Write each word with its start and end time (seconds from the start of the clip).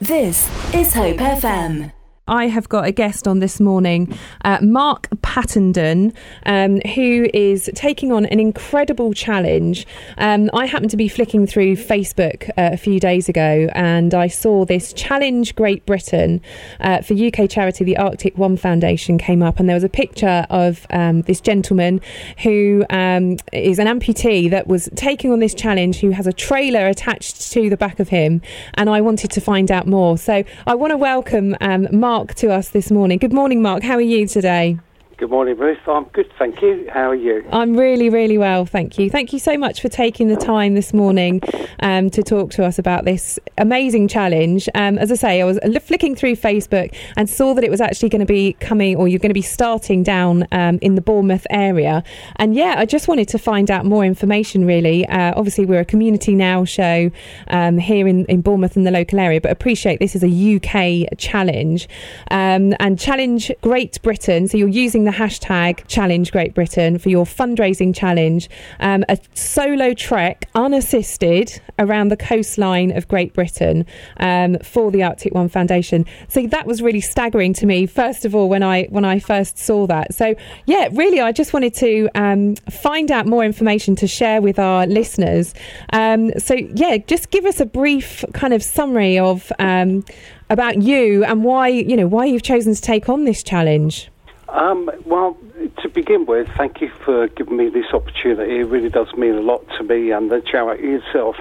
This 0.00 0.48
is 0.74 0.94
Hope 0.94 1.18
FM. 1.18 1.92
I 2.30 2.46
have 2.46 2.68
got 2.68 2.86
a 2.86 2.92
guest 2.92 3.26
on 3.26 3.40
this 3.40 3.58
morning, 3.58 4.16
uh, 4.44 4.58
Mark 4.62 5.08
Pattenden, 5.20 6.14
um, 6.46 6.80
who 6.94 7.28
is 7.34 7.68
taking 7.74 8.12
on 8.12 8.24
an 8.26 8.38
incredible 8.38 9.12
challenge. 9.12 9.84
Um, 10.16 10.48
I 10.54 10.66
happened 10.66 10.92
to 10.92 10.96
be 10.96 11.08
flicking 11.08 11.44
through 11.48 11.74
Facebook 11.74 12.48
uh, 12.50 12.70
a 12.72 12.76
few 12.76 13.00
days 13.00 13.28
ago 13.28 13.68
and 13.74 14.14
I 14.14 14.28
saw 14.28 14.64
this 14.64 14.92
Challenge 14.92 15.56
Great 15.56 15.84
Britain 15.86 16.40
uh, 16.78 17.02
for 17.02 17.14
UK 17.14 17.50
charity, 17.50 17.82
the 17.82 17.96
Arctic 17.96 18.38
One 18.38 18.56
Foundation, 18.56 19.18
came 19.18 19.42
up, 19.42 19.58
and 19.58 19.68
there 19.68 19.74
was 19.74 19.82
a 19.82 19.88
picture 19.88 20.46
of 20.50 20.86
um, 20.90 21.22
this 21.22 21.40
gentleman 21.40 22.00
who 22.44 22.84
um, 22.90 23.38
is 23.52 23.80
an 23.80 23.88
amputee 23.88 24.48
that 24.50 24.68
was 24.68 24.88
taking 24.94 25.32
on 25.32 25.40
this 25.40 25.52
challenge, 25.52 25.98
who 25.98 26.10
has 26.10 26.28
a 26.28 26.32
trailer 26.32 26.86
attached 26.86 27.50
to 27.50 27.68
the 27.68 27.76
back 27.76 27.98
of 27.98 28.10
him. 28.10 28.40
And 28.74 28.88
I 28.88 29.00
wanted 29.00 29.32
to 29.32 29.40
find 29.40 29.68
out 29.72 29.88
more. 29.88 30.16
So 30.16 30.44
I 30.68 30.76
want 30.76 30.92
to 30.92 30.96
welcome 30.96 31.56
um, 31.60 31.88
Mark. 31.90 32.19
Mark 32.20 32.34
to 32.34 32.52
us 32.52 32.68
this 32.68 32.90
morning. 32.90 33.16
Good 33.16 33.32
morning, 33.32 33.62
Mark. 33.62 33.82
How 33.82 33.94
are 33.94 34.00
you 34.02 34.26
today? 34.26 34.78
Good 35.20 35.28
morning, 35.28 35.58
Ruth. 35.58 35.86
I'm 35.86 36.04
good, 36.04 36.32
thank 36.38 36.62
you. 36.62 36.88
How 36.90 37.10
are 37.10 37.14
you? 37.14 37.46
I'm 37.52 37.76
really, 37.76 38.08
really 38.08 38.38
well, 38.38 38.64
thank 38.64 38.98
you. 38.98 39.10
Thank 39.10 39.34
you 39.34 39.38
so 39.38 39.58
much 39.58 39.82
for 39.82 39.90
taking 39.90 40.28
the 40.28 40.36
time 40.36 40.74
this 40.74 40.94
morning 40.94 41.42
um, 41.80 42.08
to 42.08 42.22
talk 42.22 42.52
to 42.52 42.64
us 42.64 42.78
about 42.78 43.04
this 43.04 43.38
amazing 43.58 44.08
challenge. 44.08 44.66
Um, 44.74 44.96
as 44.96 45.12
I 45.12 45.16
say, 45.16 45.42
I 45.42 45.44
was 45.44 45.58
flicking 45.82 46.16
through 46.16 46.36
Facebook 46.36 46.96
and 47.18 47.28
saw 47.28 47.52
that 47.52 47.62
it 47.62 47.70
was 47.70 47.82
actually 47.82 48.08
going 48.08 48.20
to 48.20 48.26
be 48.26 48.54
coming, 48.60 48.96
or 48.96 49.08
you're 49.08 49.18
going 49.18 49.28
to 49.28 49.34
be 49.34 49.42
starting 49.42 50.02
down 50.02 50.46
um, 50.52 50.78
in 50.80 50.94
the 50.94 51.02
Bournemouth 51.02 51.46
area. 51.50 52.02
And 52.36 52.54
yeah, 52.54 52.76
I 52.78 52.86
just 52.86 53.06
wanted 53.06 53.28
to 53.28 53.38
find 53.38 53.70
out 53.70 53.84
more 53.84 54.06
information, 54.06 54.64
really. 54.64 55.06
Uh, 55.06 55.34
obviously, 55.36 55.66
we're 55.66 55.80
a 55.80 55.84
Community 55.84 56.34
Now 56.34 56.64
show 56.64 57.10
um, 57.48 57.76
here 57.76 58.08
in, 58.08 58.24
in 58.24 58.40
Bournemouth 58.40 58.74
and 58.74 58.86
the 58.86 58.90
local 58.90 59.20
area, 59.20 59.38
but 59.38 59.50
appreciate 59.50 60.00
this 60.00 60.16
is 60.16 60.24
a 60.24 60.56
UK 60.56 61.18
challenge 61.18 61.90
um, 62.30 62.72
and 62.80 62.98
challenge 62.98 63.52
Great 63.60 64.00
Britain. 64.00 64.48
So 64.48 64.56
you're 64.56 64.66
using 64.66 65.04
the 65.04 65.09
the 65.10 65.16
hashtag 65.16 65.84
Challenge 65.88 66.30
Great 66.30 66.54
Britain 66.54 66.98
for 66.98 67.08
your 67.08 67.24
fundraising 67.24 67.94
challenge. 67.94 68.48
Um, 68.78 69.04
a 69.08 69.18
solo 69.34 69.92
trek, 69.92 70.48
unassisted, 70.54 71.60
around 71.80 72.08
the 72.08 72.16
coastline 72.16 72.96
of 72.96 73.08
Great 73.08 73.32
Britain 73.32 73.86
um, 74.18 74.58
for 74.58 74.90
the 74.92 75.02
Arctic 75.02 75.34
One 75.34 75.48
Foundation. 75.48 76.06
So 76.28 76.46
that 76.46 76.66
was 76.66 76.80
really 76.80 77.00
staggering 77.00 77.54
to 77.54 77.66
me. 77.66 77.86
First 77.86 78.24
of 78.24 78.34
all, 78.34 78.48
when 78.48 78.62
I 78.62 78.84
when 78.84 79.04
I 79.04 79.18
first 79.18 79.58
saw 79.58 79.86
that. 79.88 80.14
So 80.14 80.34
yeah, 80.66 80.88
really, 80.92 81.20
I 81.20 81.32
just 81.32 81.52
wanted 81.52 81.74
to 81.76 82.08
um, 82.14 82.54
find 82.70 83.10
out 83.10 83.26
more 83.26 83.44
information 83.44 83.96
to 83.96 84.06
share 84.06 84.40
with 84.40 84.58
our 84.58 84.86
listeners. 84.86 85.54
Um, 85.92 86.30
so 86.38 86.54
yeah, 86.54 86.98
just 86.98 87.30
give 87.30 87.46
us 87.46 87.60
a 87.60 87.66
brief 87.66 88.24
kind 88.32 88.54
of 88.54 88.62
summary 88.62 89.18
of 89.18 89.50
um, 89.58 90.04
about 90.50 90.82
you 90.82 91.24
and 91.24 91.42
why 91.42 91.68
you 91.68 91.96
know 91.96 92.06
why 92.06 92.26
you've 92.26 92.42
chosen 92.42 92.74
to 92.74 92.80
take 92.80 93.08
on 93.08 93.24
this 93.24 93.42
challenge. 93.42 94.10
Um, 94.50 94.90
well, 95.06 95.38
to 95.82 95.88
begin 95.88 96.26
with, 96.26 96.48
thank 96.56 96.80
you 96.80 96.90
for 97.04 97.28
giving 97.28 97.56
me 97.56 97.68
this 97.68 97.86
opportunity. 97.92 98.58
It 98.58 98.64
really 98.64 98.88
does 98.88 99.12
mean 99.14 99.34
a 99.34 99.40
lot 99.40 99.64
to 99.78 99.84
me 99.84 100.10
and 100.10 100.30
the 100.30 100.40
charity 100.40 100.88
itself. 100.88 101.36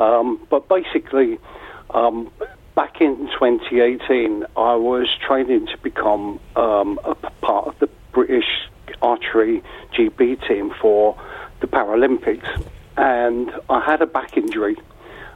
Um, 0.00 0.44
but 0.50 0.68
basically, 0.68 1.38
um, 1.90 2.32
back 2.74 3.00
in 3.00 3.28
2018, 3.38 4.44
I 4.56 4.74
was 4.74 5.08
training 5.24 5.66
to 5.68 5.78
become 5.78 6.40
um, 6.56 6.98
a 7.04 7.14
part 7.14 7.68
of 7.68 7.78
the 7.78 7.88
British 8.12 8.68
archery 9.02 9.62
GB 9.92 10.46
team 10.48 10.74
for 10.80 11.16
the 11.60 11.68
Paralympics. 11.68 12.66
And 12.96 13.52
I 13.70 13.84
had 13.84 14.02
a 14.02 14.06
back 14.06 14.36
injury. 14.36 14.76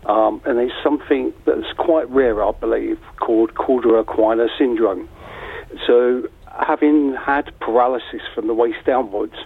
Um, 0.07 0.43
and 0.45 0.59
it's 0.59 0.75
something 0.83 1.33
that's 1.45 1.73
quite 1.75 2.11
rare, 2.11 2.43
I 2.45 2.51
believe, 2.51 2.99
called 3.21 3.55
cauda 3.55 4.03
equina 4.03 4.49
syndrome. 4.59 5.09
So 5.87 6.29
having 6.59 7.15
had 7.15 7.53
paralysis 7.61 8.23
from 8.35 8.47
the 8.47 8.55
waist 8.55 8.85
downwards, 8.85 9.37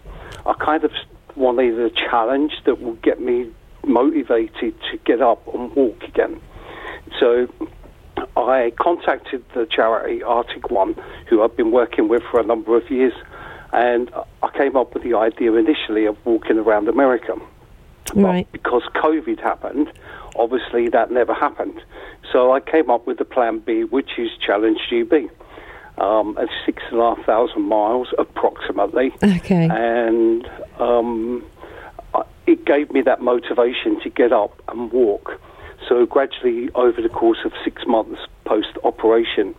I 0.44 0.54
kind 0.54 0.84
of 0.84 0.92
wanted 1.34 1.78
a 1.78 1.90
challenge 1.90 2.52
that 2.64 2.80
would 2.80 3.02
get 3.02 3.20
me 3.20 3.50
motivated 3.84 4.74
to 4.90 4.96
get 5.04 5.20
up 5.20 5.46
and 5.54 5.74
walk 5.74 6.02
again. 6.02 6.40
So 7.20 7.48
I 8.36 8.72
contacted 8.80 9.44
the 9.54 9.66
charity 9.66 10.22
Arctic 10.22 10.70
One, 10.70 10.94
who 11.28 11.42
I've 11.42 11.56
been 11.56 11.70
working 11.70 12.08
with 12.08 12.22
for 12.30 12.40
a 12.40 12.44
number 12.44 12.76
of 12.76 12.90
years, 12.90 13.12
and 13.72 14.10
I 14.42 14.48
came 14.56 14.76
up 14.76 14.94
with 14.94 15.02
the 15.02 15.14
idea 15.14 15.52
initially 15.54 16.06
of 16.06 16.16
walking 16.24 16.58
around 16.58 16.88
America. 16.88 17.36
Right. 18.14 18.46
But 18.50 18.62
because 18.62 18.82
COVID 18.94 19.40
happened, 19.40 19.92
obviously 20.36 20.88
that 20.88 21.10
never 21.10 21.34
happened. 21.34 21.82
So 22.32 22.52
I 22.52 22.60
came 22.60 22.90
up 22.90 23.06
with 23.06 23.18
the 23.18 23.24
plan 23.24 23.58
B, 23.58 23.84
which 23.84 24.18
is 24.18 24.30
Challenge 24.38 24.78
GB 24.90 25.30
um, 25.98 26.36
at 26.38 26.48
six 26.64 26.82
and 26.90 27.00
a 27.00 27.14
half 27.14 27.24
thousand 27.24 27.62
miles 27.62 28.08
approximately. 28.18 29.12
Okay. 29.22 29.68
And 29.70 30.48
um, 30.78 31.44
it 32.46 32.64
gave 32.64 32.92
me 32.92 33.02
that 33.02 33.20
motivation 33.20 34.00
to 34.02 34.10
get 34.10 34.32
up 34.32 34.60
and 34.68 34.90
walk. 34.92 35.40
So 35.88 36.06
gradually, 36.06 36.70
over 36.74 37.00
the 37.02 37.08
course 37.08 37.38
of 37.44 37.52
six 37.64 37.82
months 37.86 38.20
post 38.44 38.78
operation, 38.84 39.54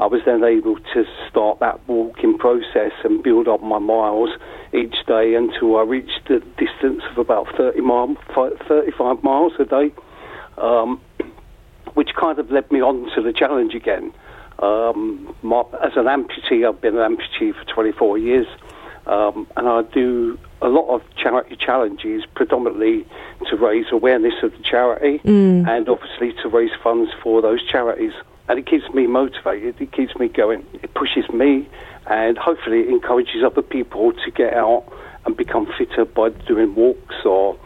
I 0.00 0.06
was 0.06 0.22
then 0.24 0.44
able 0.44 0.76
to 0.94 1.04
start 1.28 1.58
that 1.58 1.86
walking 1.88 2.38
process 2.38 2.92
and 3.02 3.22
build 3.22 3.48
up 3.48 3.62
my 3.62 3.78
miles 3.78 4.30
each 4.72 4.94
day 5.06 5.34
until 5.34 5.76
I 5.76 5.82
reached 5.82 6.28
the 6.28 6.40
distance 6.56 7.02
of 7.10 7.18
about 7.18 7.48
30 7.56 7.80
mile, 7.80 8.16
35 8.34 9.22
miles 9.22 9.52
a 9.58 9.64
day, 9.64 9.92
um, 10.56 11.00
which 11.94 12.10
kind 12.14 12.38
of 12.38 12.50
led 12.50 12.70
me 12.70 12.80
on 12.80 13.10
to 13.16 13.22
the 13.22 13.32
challenge 13.32 13.74
again. 13.74 14.12
Um, 14.58 15.34
my, 15.42 15.62
as 15.82 15.92
an 15.96 16.06
amputee, 16.06 16.68
I've 16.68 16.80
been 16.80 16.98
an 16.98 17.16
amputee 17.16 17.54
for 17.54 17.64
24 17.64 18.18
years, 18.18 18.46
um, 19.06 19.46
and 19.56 19.68
I 19.68 19.82
do 19.82 20.38
a 20.60 20.68
lot 20.68 20.88
of 20.92 21.02
charity 21.16 21.56
challenges, 21.56 22.24
predominantly 22.34 23.06
to 23.48 23.56
raise 23.56 23.86
awareness 23.92 24.34
of 24.42 24.52
the 24.52 24.62
charity 24.62 25.20
mm. 25.20 25.68
and 25.68 25.88
obviously 25.88 26.32
to 26.42 26.48
raise 26.48 26.72
funds 26.82 27.10
for 27.22 27.40
those 27.40 27.64
charities. 27.70 28.12
And 28.48 28.58
it 28.58 28.66
keeps 28.66 28.88
me 28.92 29.06
motivated, 29.06 29.80
it 29.80 29.92
keeps 29.92 30.16
me 30.16 30.28
going, 30.28 30.66
it 30.82 30.92
pushes 30.94 31.28
me, 31.28 31.68
and 32.06 32.36
hopefully 32.36 32.80
it 32.80 32.88
encourages 32.88 33.44
other 33.44 33.62
people 33.62 34.12
to 34.12 34.30
get 34.30 34.54
out 34.54 34.90
and 35.24 35.36
become 35.36 35.66
fitter 35.78 36.04
by 36.04 36.30
doing 36.30 36.74
walks 36.74 37.14
or 37.24 37.58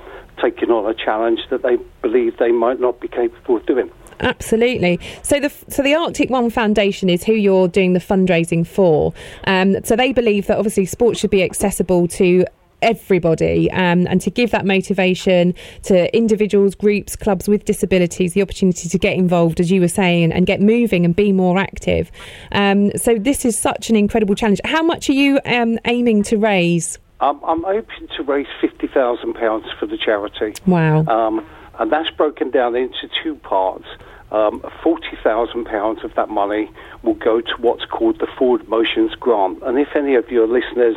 taking 0.43 0.71
on 0.71 0.91
a 0.91 0.95
challenge 0.95 1.41
that 1.51 1.63
they 1.63 1.77
believe 2.03 2.37
they 2.39 2.51
might 2.51 2.81
not 2.81 3.01
be 3.01 3.09
capable 3.09 3.57
of 3.57 3.67
doing. 3.67 3.91
Absolutely. 4.23 5.01
So 5.23 5.41
the 5.41 5.53
so 5.69 5.83
the 5.83 5.95
Arctic 5.95 6.31
One 6.31 6.49
Foundation 6.49 7.11
is 7.11 7.25
who 7.25 7.33
you're 7.33 7.69
doing 7.69 7.93
the 7.93 8.01
fundraising 8.01 8.67
for. 8.67 9.13
Um, 9.45 9.83
so 9.85 9.97
they 9.97 10.13
believe 10.13 10.47
that 10.47 10.59
obviously 10.59 10.87
sports 10.87 11.21
should 11.21 11.31
be 11.31 11.43
accessible 11.43 12.09
to 12.09 12.45
everybody 12.83 13.71
um, 13.71 14.07
and 14.09 14.21
to 14.21 14.31
give 14.31 14.51
that 14.51 14.67
motivation 14.67 15.55
to 15.85 16.15
individuals, 16.15 16.75
groups, 16.75 17.15
clubs 17.17 17.49
with 17.49 17.65
disabilities 17.65 18.35
the 18.35 18.43
opportunity 18.43 18.89
to 18.89 18.99
get 18.99 19.17
involved, 19.17 19.61
as 19.61 19.71
you 19.71 19.81
were 19.81 19.89
saying, 19.89 20.33
and 20.33 20.47
get 20.47 20.61
moving 20.61 21.05
and 21.05 21.15
be 21.15 21.33
more 21.33 21.59
active. 21.59 22.11
Um, 22.51 22.91
so 22.97 23.19
this 23.19 23.45
is 23.45 23.57
such 23.59 23.89
an 23.89 23.97
incredible 23.97 24.35
challenge. 24.35 24.61
How 24.65 24.83
much 24.83 25.09
are 25.09 25.15
you 25.15 25.41
um, 25.45 25.79
aiming 25.85 26.25
to 26.25 26.37
raise? 26.37 26.99
I'm 27.21 27.63
hoping 27.63 28.09
to 28.17 28.23
raise 28.25 28.49
fifty 28.61 28.89
thousand 28.89 29.35
pounds 29.35 29.67
for 29.79 29.87
the 29.87 29.97
charity. 29.97 30.55
Wow! 30.67 31.05
Um, 31.07 31.47
and 31.79 31.93
that's 31.93 32.11
broken 32.11 32.51
down 32.51 32.75
into 32.75 33.09
two 33.23 33.37
parts. 33.37 33.87
Um, 34.33 34.61
£40,000 34.83 36.05
of 36.05 36.15
that 36.15 36.31
money 36.31 36.71
will 37.03 37.15
go 37.15 37.43
to 37.43 37.53
what's 37.59 37.85
called 37.85 38.19
the 38.19 38.27
Forward 38.39 38.67
Motions 38.67 39.15
Grant. 39.15 39.63
And 39.63 39.79
if 39.79 39.89
any 39.95 40.15
of 40.15 40.31
your 40.31 40.47
listeners 40.47 40.97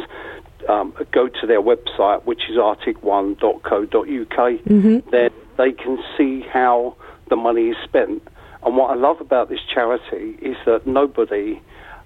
um, 0.70 0.96
go 1.12 1.28
to 1.28 1.46
their 1.46 1.62
website, 1.62 2.24
which 2.24 2.44
is 2.50 2.56
arctic1.co.uk, 2.56 3.92
mm-hmm. 4.00 5.10
then 5.12 5.30
they 5.58 5.74
can 5.74 5.98
see 6.18 6.46
how 6.50 6.96
the 7.30 7.36
money 7.36 7.70
is 7.70 7.78
spent. 7.84 8.24
And 8.64 8.78
what 8.78 8.90
I 8.90 8.96
love 8.96 9.20
about 9.20 9.50
this 9.50 9.60
charity 9.72 10.38
is 10.42 10.56
that 10.66 10.88
nobody 10.88 11.62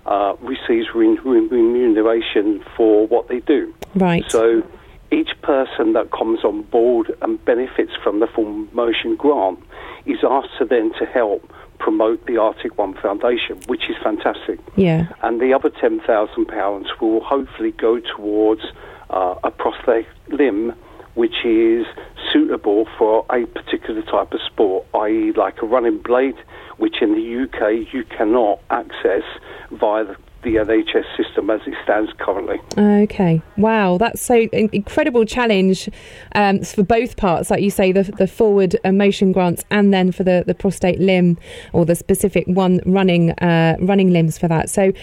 uh, 0.08 0.36
receives 0.42 0.88
remuneration 0.96 2.64
for 2.76 3.08
what 3.08 3.28
they 3.28 3.40
do. 3.42 3.74
Right. 3.96 4.24
So 4.30 4.64
each 5.12 5.30
person 5.42 5.94
that 5.94 6.12
comes 6.12 6.44
on 6.44 6.64
board 6.64 7.16
and 7.22 7.44
benefits 7.46 7.92
from 8.04 8.20
the 8.20 8.28
Forward 8.28 8.74
Motion 8.74 9.16
Grant 9.16 9.60
is 10.06 10.20
asked 10.24 10.58
to 10.60 10.66
then 10.66 10.92
to 11.00 11.06
help 11.06 11.52
promote 11.80 12.26
the 12.26 12.38
Arctic 12.38 12.78
One 12.78 12.94
Foundation, 12.94 13.60
which 13.68 13.90
is 13.90 13.96
fantastic. 14.04 14.60
Yeah. 14.76 15.08
And 15.24 15.42
the 15.42 15.54
other 15.54 15.70
ten 15.70 16.00
thousand 16.02 16.48
pounds 16.48 16.88
will 17.02 17.22
hopefully 17.24 17.72
go 17.72 18.00
towards 18.00 18.62
uh, 19.10 19.36
a 19.44 19.52
prosthetic 19.52 20.08
limb, 20.28 20.74
which 21.16 21.46
is 21.46 21.86
suitable 22.32 22.88
for 22.98 23.26
a 23.32 23.46
particular 23.48 24.02
type 24.04 24.34
of 24.34 24.42
sport, 24.46 24.86
i.e., 24.94 25.32
like 25.36 25.62
a 25.62 25.66
running 25.66 25.98
blade, 25.98 26.36
which 26.78 27.02
in 27.02 27.14
the 27.14 27.44
UK 27.44 27.94
you 27.94 28.04
cannot 28.04 28.60
access 28.70 29.24
via 29.72 30.06
the 30.06 30.16
the 30.44 30.56
NHS 30.56 31.06
system 31.18 31.50
as 31.50 31.62
it 31.66 31.74
stands 31.84 32.12
currently. 32.18 32.60
Okay, 32.78 33.42
wow, 33.58 33.98
that's 33.98 34.22
so 34.22 34.36
in- 34.36 34.70
incredible 34.72 35.26
challenge 35.26 35.90
um, 36.36 36.64
for 36.64 36.84
both 36.84 37.18
parts, 37.18 37.50
like 37.50 37.62
you 37.62 37.72
say, 37.72 37.92
the 37.92 38.04
the 38.04 38.28
forward 38.28 38.76
motion 38.86 39.32
grants, 39.32 39.64
and 39.70 39.94
then 39.94 40.12
for 40.12 40.24
the, 40.24 40.44
the 40.46 40.56
prostate 40.56 41.00
limb 41.00 41.38
or 41.74 41.86
the 41.86 41.96
specific 41.96 42.46
one 42.48 42.80
running 42.86 43.32
uh, 43.32 43.76
running 43.82 44.12
limbs 44.12 44.38
for 44.38 44.48
that. 44.48 44.70
So 44.70 44.94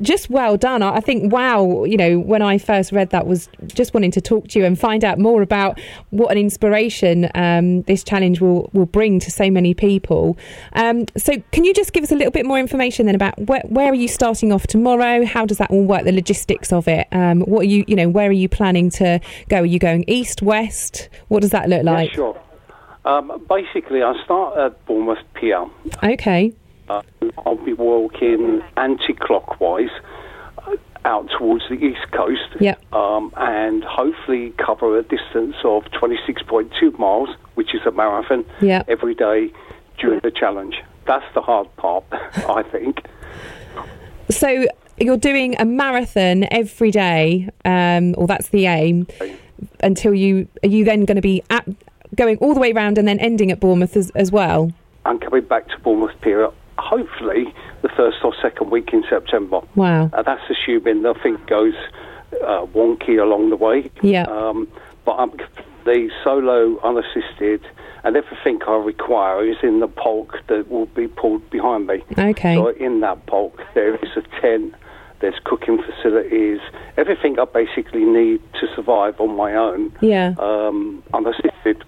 just 0.00 0.30
well 0.30 0.56
done. 0.56 0.82
I 0.82 1.00
think, 1.00 1.32
wow, 1.32 1.84
you 1.84 1.96
know, 1.96 2.18
when 2.18 2.42
I 2.42 2.58
first 2.58 2.92
read 2.92 3.10
that, 3.10 3.26
was 3.26 3.48
just 3.66 3.94
wanting 3.94 4.10
to 4.12 4.20
talk 4.20 4.48
to 4.48 4.58
you 4.58 4.64
and 4.64 4.78
find 4.78 5.04
out 5.04 5.18
more 5.18 5.42
about 5.42 5.80
what 6.10 6.30
an 6.30 6.38
inspiration 6.38 7.30
um, 7.34 7.82
this 7.82 8.02
challenge 8.02 8.40
will, 8.40 8.70
will 8.72 8.86
bring 8.86 9.20
to 9.20 9.30
so 9.30 9.50
many 9.50 9.74
people. 9.74 10.36
Um, 10.72 11.06
so, 11.16 11.42
can 11.52 11.64
you 11.64 11.74
just 11.74 11.92
give 11.92 12.04
us 12.04 12.12
a 12.12 12.16
little 12.16 12.32
bit 12.32 12.46
more 12.46 12.58
information 12.58 13.06
then 13.06 13.14
about 13.14 13.38
where, 13.40 13.62
where 13.68 13.90
are 13.90 13.94
you 13.94 14.08
starting 14.08 14.52
off 14.52 14.66
tomorrow? 14.66 15.24
How 15.24 15.46
does 15.46 15.58
that 15.58 15.70
all 15.70 15.84
work? 15.84 16.04
The 16.04 16.12
logistics 16.12 16.72
of 16.72 16.88
it. 16.88 17.06
Um, 17.12 17.42
what 17.42 17.60
are 17.60 17.68
you, 17.68 17.84
you 17.86 17.96
know, 17.96 18.08
where 18.08 18.28
are 18.28 18.32
you 18.32 18.48
planning 18.48 18.90
to 18.90 19.20
go? 19.48 19.60
Are 19.60 19.64
you 19.64 19.78
going 19.78 20.04
east, 20.08 20.42
west? 20.42 21.08
What 21.28 21.40
does 21.40 21.50
that 21.50 21.68
look 21.68 21.84
like? 21.84 22.10
Yeah, 22.10 22.16
sure. 22.16 22.40
Um, 23.04 23.44
basically, 23.48 24.02
I 24.02 24.14
start 24.24 24.56
at 24.58 24.86
Bournemouth 24.86 25.18
Pier. 25.34 25.66
Okay. 26.02 26.54
Uh, 26.88 27.02
I'll 27.46 27.56
be 27.56 27.72
walking 27.72 28.62
anti-clockwise 28.76 29.88
uh, 30.58 30.76
out 31.04 31.28
towards 31.38 31.64
the 31.68 31.76
east 31.76 32.10
coast, 32.12 32.42
Yep. 32.60 32.94
um, 32.94 33.32
and 33.36 33.82
hopefully 33.84 34.52
cover 34.58 34.98
a 34.98 35.02
distance 35.02 35.56
of 35.64 35.84
26.2 35.86 36.98
miles, 36.98 37.30
which 37.54 37.74
is 37.74 37.80
a 37.86 37.90
marathon, 37.90 38.44
Yep. 38.60 38.86
every 38.88 39.14
day 39.14 39.50
during 39.98 40.20
the 40.20 40.30
challenge. 40.30 40.82
That's 41.06 41.24
the 41.34 41.40
hard 41.40 41.74
part, 41.76 42.04
I 42.12 42.62
think. 42.62 43.06
So 44.30 44.66
you're 44.98 45.16
doing 45.16 45.54
a 45.58 45.64
marathon 45.64 46.46
every 46.50 46.90
day, 46.90 47.48
um, 47.64 48.14
or 48.18 48.26
that's 48.26 48.48
the 48.48 48.66
aim, 48.66 49.06
until 49.82 50.14
you 50.14 50.48
are 50.62 50.68
you 50.68 50.84
then 50.84 51.04
going 51.04 51.16
to 51.16 51.22
be 51.22 51.42
at, 51.50 51.66
going 52.14 52.36
all 52.38 52.54
the 52.54 52.60
way 52.60 52.72
around 52.72 52.96
and 52.98 53.06
then 53.08 53.18
ending 53.20 53.50
at 53.50 53.60
Bournemouth 53.60 53.96
as, 53.96 54.10
as 54.10 54.30
well. 54.32 54.72
I'm 55.04 55.18
coming 55.18 55.42
back 55.44 55.68
to 55.68 55.78
Bournemouth 55.80 56.18
Pier, 56.22 56.48
hopefully 56.84 57.52
the 57.82 57.88
first 57.88 58.18
or 58.22 58.34
second 58.40 58.70
week 58.70 58.90
in 58.92 59.02
September. 59.08 59.60
Wow. 59.74 60.10
Uh, 60.12 60.22
that's 60.22 60.42
assuming 60.50 61.02
nothing 61.02 61.38
goes 61.46 61.74
uh, 62.42 62.66
wonky 62.66 63.20
along 63.20 63.50
the 63.50 63.56
way. 63.56 63.90
Yeah. 64.02 64.24
Um, 64.24 64.68
but 65.04 65.12
I'm, 65.12 65.32
the 65.84 66.10
solo 66.22 66.78
unassisted 66.82 67.62
and 68.04 68.16
everything 68.16 68.60
I 68.66 68.76
require 68.76 69.44
is 69.46 69.56
in 69.62 69.80
the 69.80 69.88
pulk 69.88 70.38
that 70.48 70.70
will 70.70 70.86
be 70.86 71.08
pulled 71.08 71.48
behind 71.50 71.86
me. 71.86 72.02
Okay. 72.18 72.54
So 72.54 72.68
in 72.68 73.00
that 73.00 73.24
pulk 73.26 73.60
there 73.74 73.94
is 73.96 74.10
a 74.16 74.22
tent, 74.40 74.74
there's 75.20 75.38
cooking 75.44 75.82
facilities, 75.82 76.60
everything 76.98 77.38
I 77.38 77.46
basically 77.46 78.04
need 78.04 78.42
to 78.60 78.66
survive 78.76 79.18
on 79.20 79.36
my 79.36 79.54
own, 79.54 79.92
Yeah. 80.02 80.34
um, 80.38 81.02
unassisted. 81.14 81.82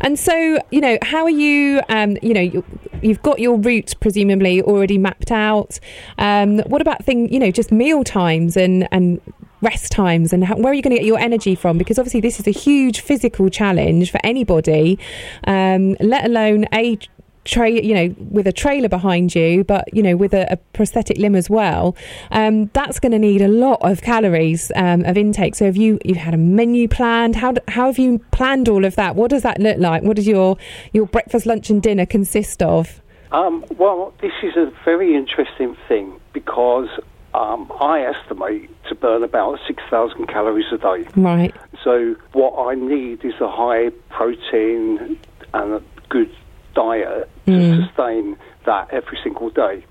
And 0.00 0.18
so, 0.18 0.58
you 0.70 0.80
know, 0.80 0.98
how 1.02 1.24
are 1.24 1.30
you? 1.30 1.80
Um, 1.88 2.16
you 2.22 2.34
know, 2.34 2.40
you, 2.40 2.64
you've 3.02 3.22
got 3.22 3.38
your 3.38 3.56
route 3.56 3.94
presumably 4.00 4.62
already 4.62 4.98
mapped 4.98 5.30
out. 5.30 5.78
Um, 6.18 6.58
what 6.60 6.80
about 6.80 7.04
thing? 7.04 7.32
You 7.32 7.38
know, 7.38 7.50
just 7.50 7.72
meal 7.72 8.04
times 8.04 8.56
and 8.56 8.88
and 8.92 9.20
rest 9.62 9.92
times, 9.92 10.32
and 10.32 10.44
how, 10.44 10.56
where 10.56 10.72
are 10.72 10.74
you 10.74 10.82
going 10.82 10.94
to 10.94 10.98
get 10.98 11.06
your 11.06 11.18
energy 11.18 11.54
from? 11.54 11.78
Because 11.78 11.98
obviously, 11.98 12.20
this 12.20 12.40
is 12.40 12.46
a 12.46 12.52
huge 12.52 13.00
physical 13.00 13.48
challenge 13.48 14.10
for 14.10 14.20
anybody. 14.24 14.98
Um, 15.46 15.96
let 16.00 16.24
alone 16.24 16.66
a 16.72 16.98
tray 17.44 17.82
you 17.82 17.94
know 17.94 18.14
with 18.30 18.46
a 18.46 18.52
trailer 18.52 18.88
behind 18.88 19.34
you 19.34 19.64
but 19.64 19.88
you 19.94 20.02
know 20.02 20.14
with 20.14 20.34
a, 20.34 20.52
a 20.52 20.56
prosthetic 20.74 21.16
limb 21.16 21.34
as 21.34 21.48
well 21.48 21.96
um, 22.30 22.66
that's 22.74 23.00
going 23.00 23.12
to 23.12 23.18
need 23.18 23.42
a 23.42 23.48
lot 23.48 23.78
of 23.82 24.02
calories 24.02 24.70
um, 24.76 25.04
of 25.04 25.16
intake. 25.16 25.54
So 25.54 25.64
have 25.66 25.76
you 25.76 25.98
you've 26.04 26.18
had 26.18 26.34
a 26.34 26.38
menu 26.38 26.88
planned? 26.88 27.36
How, 27.36 27.54
how 27.68 27.86
have 27.86 27.98
you 27.98 28.18
planned 28.30 28.68
all 28.68 28.84
of 28.84 28.96
that? 28.96 29.16
What 29.16 29.30
does 29.30 29.42
that 29.42 29.60
look 29.60 29.78
like? 29.78 30.02
What 30.02 30.16
does 30.16 30.26
your 30.26 30.56
your 30.92 31.06
breakfast 31.06 31.46
lunch 31.46 31.70
and 31.70 31.82
dinner 31.82 32.06
consist 32.06 32.62
of? 32.62 33.00
Um, 33.32 33.64
well, 33.76 34.12
this 34.20 34.32
is 34.42 34.56
a 34.56 34.72
very 34.84 35.14
interesting 35.14 35.76
thing 35.86 36.20
because 36.32 36.88
um, 37.32 37.70
I 37.80 38.02
estimate 38.02 38.70
to 38.88 38.96
burn 38.96 39.22
about 39.22 39.60
6,000 39.68 40.26
calories 40.26 40.66
a 40.72 40.78
day. 40.78 41.06
right. 41.14 41.54
So, 41.84 42.16
what 42.32 42.58
I 42.58 42.74
need 42.74 43.24
is 43.24 43.34
a 43.40 43.48
high 43.48 43.90
protein 44.08 45.16
and 45.54 45.72
a 45.74 45.82
good 46.08 46.34
diet 46.80 47.28
to 47.46 47.52
Mm. 47.52 47.84
sustain 47.86 48.36
that 48.64 48.88
every 48.90 49.18
single 49.22 49.50
day. 49.50 49.82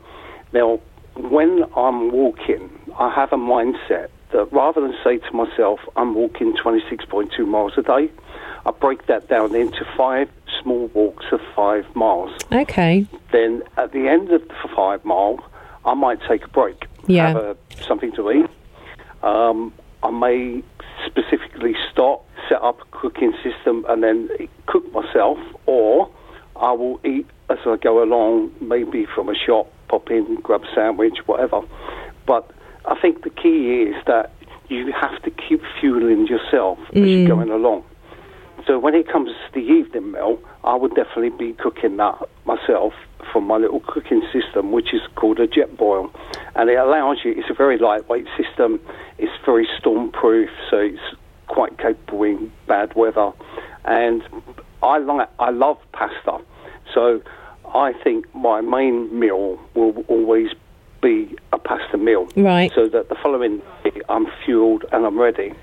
Now, 0.54 0.80
when 1.16 1.66
I'm 1.76 2.12
walking, 2.12 2.70
I 2.98 3.10
have 3.10 3.32
a 3.34 3.38
mindset 3.38 4.08
that 4.32 4.52
rather 4.52 4.82
than 4.82 4.96
say 5.04 5.18
to 5.18 5.32
myself, 5.36 5.80
I'm 5.96 6.14
walking 6.16 6.54
26.2 6.56 7.46
miles 7.46 7.74
a 7.78 7.82
day, 7.82 8.10
I 8.66 8.72
break 8.72 9.06
that 9.08 9.28
down 9.28 9.56
into 9.56 9.84
five 9.98 10.30
small 10.62 10.88
walks 10.94 11.26
of 11.32 11.40
five 11.56 11.86
miles 11.96 12.32
okay 12.52 13.06
then 13.32 13.64
at 13.78 13.92
the 13.94 14.08
end 14.08 14.32
of 14.32 14.42
the 14.48 14.68
five 14.76 15.04
mile, 15.06 15.40
I 15.86 15.94
might 15.94 16.20
take 16.28 16.44
a 16.46 16.50
break, 16.50 16.86
Yeah. 17.08 17.28
have 17.28 17.38
a, 17.38 17.58
something 17.88 18.12
to 18.14 18.32
eat. 18.32 18.50
Um, 19.24 19.72
I 20.04 20.12
may 20.12 20.64
specifically 21.06 21.76
stop, 21.92 22.26
set 22.50 22.62
up 22.62 22.78
a 22.82 22.86
cooking 22.98 23.34
system, 23.44 23.86
and 23.88 24.04
then 24.04 24.30
cook 24.66 24.92
myself, 24.94 25.38
or 25.66 26.10
I 26.60 26.72
will 26.74 27.00
eat 27.06 27.26
as 27.50 27.58
I 27.66 27.78
go 27.78 28.04
along, 28.04 28.54
maybe 28.62 29.06
from 29.06 29.30
a 29.30 29.36
shop, 29.36 29.72
pop 29.88 30.10
in, 30.12 30.36
grab 30.42 30.64
a 30.64 30.76
sandwich, 30.76 31.18
whatever. 31.26 31.62
But 32.26 32.50
I 32.86 33.00
think 33.00 33.24
the 33.24 33.30
key 33.30 33.84
is 33.84 33.96
that 34.06 34.32
you 34.68 34.92
have 34.92 35.22
to 35.24 35.32
keep 35.32 35.62
fueling 35.80 36.28
yourself 36.28 36.78
as 36.90 36.96
you're 36.96 37.26
mm. 37.26 37.28
going 37.28 37.50
along. 37.50 37.84
So 38.68 38.78
when 38.78 38.94
it 38.94 39.08
comes 39.08 39.30
to 39.30 39.54
the 39.54 39.66
evening 39.66 40.12
meal, 40.12 40.40
I 40.64 40.76
would 40.76 40.94
definitely 40.94 41.32
be 41.32 41.54
cooking 41.54 41.98
that 41.98 42.30
myself 42.46 42.94
from 43.32 43.46
my 43.46 43.58
little 43.58 43.80
cooking 43.80 44.22
system, 44.32 44.72
which 44.72 44.94
is 44.94 45.02
called 45.16 45.40
a 45.40 45.48
Jetboil, 45.48 46.12
and 46.56 46.70
it 46.70 46.76
allows 46.76 47.18
you. 47.24 47.34
It's 47.36 47.50
a 47.50 47.54
very 47.54 47.78
lightweight 47.78 48.28
system. 48.38 48.80
It's 49.18 49.32
very 49.46 49.68
storm-proof, 49.80 50.50
so 50.70 50.78
it's 50.78 51.02
quite 51.48 51.78
capable 51.78 52.24
in 52.24 52.52
bad 52.68 52.94
weather. 52.96 53.32
And 53.86 54.22
I 54.82 54.98
like, 55.00 55.30
I 55.40 55.50
love 55.52 55.78
pasta, 55.94 56.40
so 56.94 57.22
I 57.74 57.94
think 58.04 58.34
my 58.34 58.62
main 58.62 59.18
meal 59.18 59.60
will 59.76 60.04
always 60.08 60.50
be 61.02 61.36
a 61.54 61.58
pasta 61.58 61.98
meal 61.98 62.28
right 62.36 62.72
so 62.76 62.88
that 62.90 63.08
the 63.08 63.16
following 63.16 63.62
day 63.84 64.02
I'm 64.10 64.28
fueled 64.44 64.86
and 64.92 65.06
I'm 65.06 65.18
ready. 65.18 65.54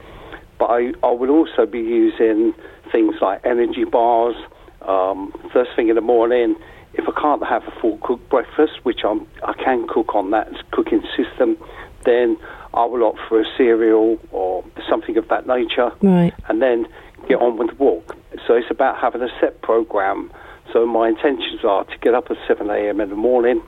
But 0.59 0.67
I, 0.67 0.93
I 1.03 1.11
would 1.11 1.29
also 1.29 1.67
be 1.67 1.81
using 1.81 2.55
things 2.91 3.17
like 3.21 3.45
energy 3.45 3.85
bars 3.85 4.37
um, 4.83 5.33
first 5.53 5.71
thing 5.77 5.89
in 5.89 5.95
the 5.97 6.01
morning. 6.01 6.57
If 6.95 7.07
I 7.07 7.21
can't 7.21 7.45
have 7.45 7.65
a 7.65 7.81
full 7.81 7.99
cooked 7.99 8.31
breakfast, 8.31 8.73
which 8.85 9.01
I'm, 9.05 9.27
I 9.45 9.53
can 9.53 9.87
cook 9.87 10.15
on 10.15 10.31
that 10.31 10.49
cooking 10.71 11.03
system, 11.15 11.59
then 12.05 12.39
I 12.73 12.85
will 12.87 13.05
opt 13.05 13.19
for 13.29 13.41
a 13.41 13.45
cereal 13.57 14.19
or 14.31 14.65
something 14.89 15.17
of 15.17 15.29
that 15.29 15.47
nature 15.47 15.91
right 16.03 16.33
and 16.49 16.63
then 16.63 16.87
get 17.29 17.41
on 17.41 17.57
with 17.57 17.69
the 17.71 17.75
walk. 17.75 18.17
So 18.47 18.55
it's 18.55 18.71
about 18.71 18.99
having 18.99 19.23
a 19.23 19.29
set 19.41 19.63
program. 19.63 20.31
So 20.73 20.87
my 20.87 21.09
intentions 21.09 21.65
are 21.65 21.85
to 21.85 21.99
get 21.99 22.15
up 22.15 22.31
at 22.31 22.37
7 22.47 22.69
a.m. 22.69 23.01
in 23.01 23.09
the 23.11 23.17
morning, 23.17 23.63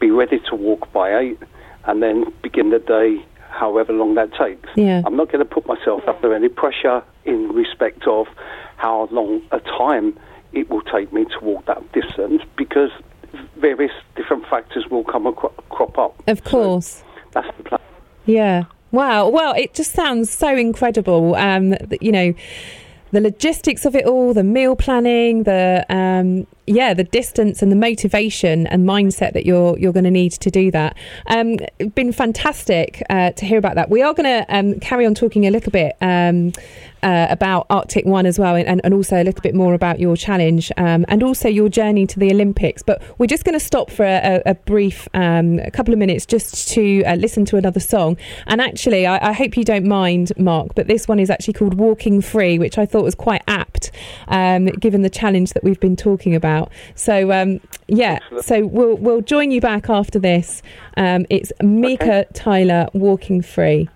be 0.00 0.10
ready 0.10 0.40
to 0.50 0.54
walk 0.54 0.92
by 0.92 1.16
8, 1.16 1.38
and 1.86 2.02
then 2.02 2.32
begin 2.42 2.70
the 2.70 2.78
day 2.78 3.24
however 3.50 3.92
long 3.92 4.14
that 4.16 4.34
takes. 4.34 4.68
Yeah. 4.76 5.02
I'm 5.06 5.16
not 5.16 5.30
going 5.30 5.44
to 5.46 5.50
put 5.50 5.66
myself 5.66 6.02
under 6.08 6.34
any 6.34 6.48
pressure 6.48 7.02
in 7.24 7.48
respect 7.50 8.06
of 8.06 8.26
how 8.76 9.08
long 9.10 9.42
a 9.52 9.60
time 9.60 10.18
it 10.52 10.68
will 10.70 10.82
take 10.82 11.12
me 11.12 11.24
to 11.24 11.44
walk 11.44 11.66
that 11.66 11.92
distance 11.92 12.42
because 12.56 12.90
various 13.56 13.92
different 14.16 14.46
factors 14.46 14.86
will 14.90 15.04
come 15.04 15.26
acro- 15.26 15.54
crop 15.70 15.98
up. 15.98 16.22
of 16.28 16.44
course 16.44 17.02
That's 17.32 17.48
the 17.56 17.64
plan. 17.64 17.80
Yeah. 18.26 18.64
Wow. 18.90 19.28
Well, 19.28 19.54
it 19.54 19.74
just 19.74 19.92
sounds 19.92 20.30
so 20.30 20.56
incredible. 20.56 21.34
Um, 21.34 21.74
you 22.00 22.12
know, 22.12 22.34
the 23.14 23.20
logistics 23.20 23.86
of 23.86 23.94
it 23.94 24.04
all, 24.04 24.34
the 24.34 24.44
meal 24.44 24.76
planning, 24.76 25.44
the 25.44 25.86
um, 25.88 26.46
yeah, 26.66 26.94
the 26.94 27.04
distance 27.04 27.62
and 27.62 27.70
the 27.70 27.76
motivation 27.76 28.66
and 28.66 28.88
mindset 28.88 29.32
that 29.34 29.44
you're 29.44 29.78
you're 29.78 29.92
going 29.92 30.04
to 30.04 30.10
need 30.10 30.32
to 30.32 30.50
do 30.50 30.70
that. 30.70 30.96
Um, 31.26 31.58
been 31.94 32.12
fantastic 32.12 33.02
uh, 33.10 33.32
to 33.32 33.44
hear 33.44 33.58
about 33.58 33.74
that. 33.74 33.90
We 33.90 34.02
are 34.02 34.14
going 34.14 34.44
to 34.44 34.56
um, 34.56 34.80
carry 34.80 35.06
on 35.06 35.14
talking 35.14 35.46
a 35.46 35.50
little 35.50 35.72
bit. 35.72 35.96
Um, 36.00 36.52
uh, 37.04 37.26
about 37.28 37.66
Arctic 37.68 38.06
One 38.06 38.24
as 38.24 38.38
well, 38.38 38.56
and, 38.56 38.80
and 38.82 38.94
also 38.94 39.22
a 39.22 39.24
little 39.24 39.42
bit 39.42 39.54
more 39.54 39.74
about 39.74 40.00
your 40.00 40.16
challenge 40.16 40.72
um, 40.78 41.04
and 41.08 41.22
also 41.22 41.48
your 41.48 41.68
journey 41.68 42.06
to 42.06 42.18
the 42.18 42.30
Olympics. 42.30 42.82
But 42.82 43.02
we're 43.18 43.26
just 43.26 43.44
going 43.44 43.52
to 43.52 43.64
stop 43.64 43.90
for 43.90 44.04
a, 44.04 44.40
a 44.46 44.54
brief, 44.54 45.06
um, 45.12 45.58
a 45.58 45.70
couple 45.70 45.92
of 45.92 45.98
minutes 45.98 46.24
just 46.24 46.68
to 46.68 47.04
uh, 47.04 47.16
listen 47.16 47.44
to 47.46 47.56
another 47.58 47.78
song. 47.78 48.16
And 48.46 48.60
actually, 48.60 49.06
I, 49.06 49.28
I 49.28 49.32
hope 49.32 49.56
you 49.58 49.64
don't 49.64 49.84
mind, 49.84 50.32
Mark, 50.38 50.74
but 50.74 50.86
this 50.86 51.06
one 51.06 51.20
is 51.20 51.28
actually 51.28 51.54
called 51.54 51.74
Walking 51.74 52.22
Free, 52.22 52.58
which 52.58 52.78
I 52.78 52.86
thought 52.86 53.04
was 53.04 53.14
quite 53.14 53.42
apt 53.46 53.90
um, 54.28 54.66
given 54.66 55.02
the 55.02 55.10
challenge 55.10 55.52
that 55.52 55.62
we've 55.62 55.80
been 55.80 55.96
talking 55.96 56.34
about. 56.34 56.53
About. 56.54 56.70
So 56.94 57.32
um, 57.32 57.60
yeah, 57.88 58.18
Excellent. 58.22 58.44
so 58.44 58.66
we'll 58.66 58.96
we'll 58.96 59.20
join 59.22 59.50
you 59.50 59.60
back 59.60 59.88
after 59.90 60.18
this. 60.18 60.62
Um, 60.96 61.26
it's 61.30 61.52
Mika 61.62 62.04
Okay. 62.04 62.24
Tyler 62.34 62.86
walking 62.92 63.42
free. 63.42 63.88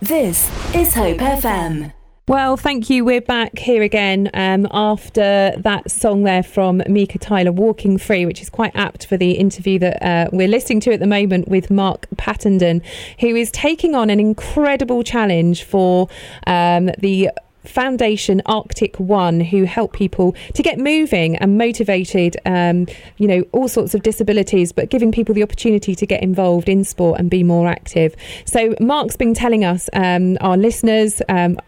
This 0.00 0.48
is 0.74 0.94
Hope 0.94 1.18
FM. 1.18 1.92
Well, 2.28 2.56
thank 2.56 2.90
you. 2.90 3.04
We're 3.04 3.20
back 3.20 3.56
here 3.56 3.82
again 3.84 4.30
um, 4.34 4.66
after 4.72 5.54
that 5.58 5.88
song 5.88 6.24
there 6.24 6.42
from 6.42 6.82
Mika 6.88 7.18
Tyler, 7.20 7.52
Walking 7.52 7.98
Free, 7.98 8.26
which 8.26 8.42
is 8.42 8.50
quite 8.50 8.72
apt 8.74 9.06
for 9.06 9.16
the 9.16 9.32
interview 9.32 9.78
that 9.78 10.02
uh, 10.04 10.28
we're 10.32 10.48
listening 10.48 10.80
to 10.80 10.92
at 10.92 10.98
the 10.98 11.06
moment 11.06 11.46
with 11.46 11.70
Mark 11.70 12.08
Pattenden, 12.16 12.82
who 13.20 13.36
is 13.36 13.52
taking 13.52 13.94
on 13.94 14.10
an 14.10 14.18
incredible 14.18 15.04
challenge 15.04 15.62
for 15.62 16.08
um, 16.48 16.90
the 16.98 17.30
Foundation 17.68 18.42
Arctic 18.46 18.98
One, 18.98 19.40
who 19.40 19.64
help 19.64 19.92
people 19.92 20.34
to 20.54 20.62
get 20.62 20.78
moving 20.78 21.36
and 21.36 21.58
motivated. 21.58 22.36
Um, 22.46 22.86
you 23.18 23.28
know, 23.28 23.44
all 23.52 23.68
sorts 23.68 23.94
of 23.94 24.02
disabilities, 24.02 24.72
but 24.72 24.90
giving 24.90 25.12
people 25.12 25.34
the 25.34 25.42
opportunity 25.42 25.94
to 25.94 26.06
get 26.06 26.22
involved 26.22 26.68
in 26.68 26.84
sport 26.84 27.18
and 27.18 27.30
be 27.30 27.42
more 27.42 27.68
active. 27.68 28.14
So, 28.44 28.74
Mark's 28.80 29.16
been 29.16 29.34
telling 29.34 29.64
us, 29.64 29.88
um, 29.92 30.36
our 30.40 30.56
listeners, 30.56 31.22
um, 31.28 31.58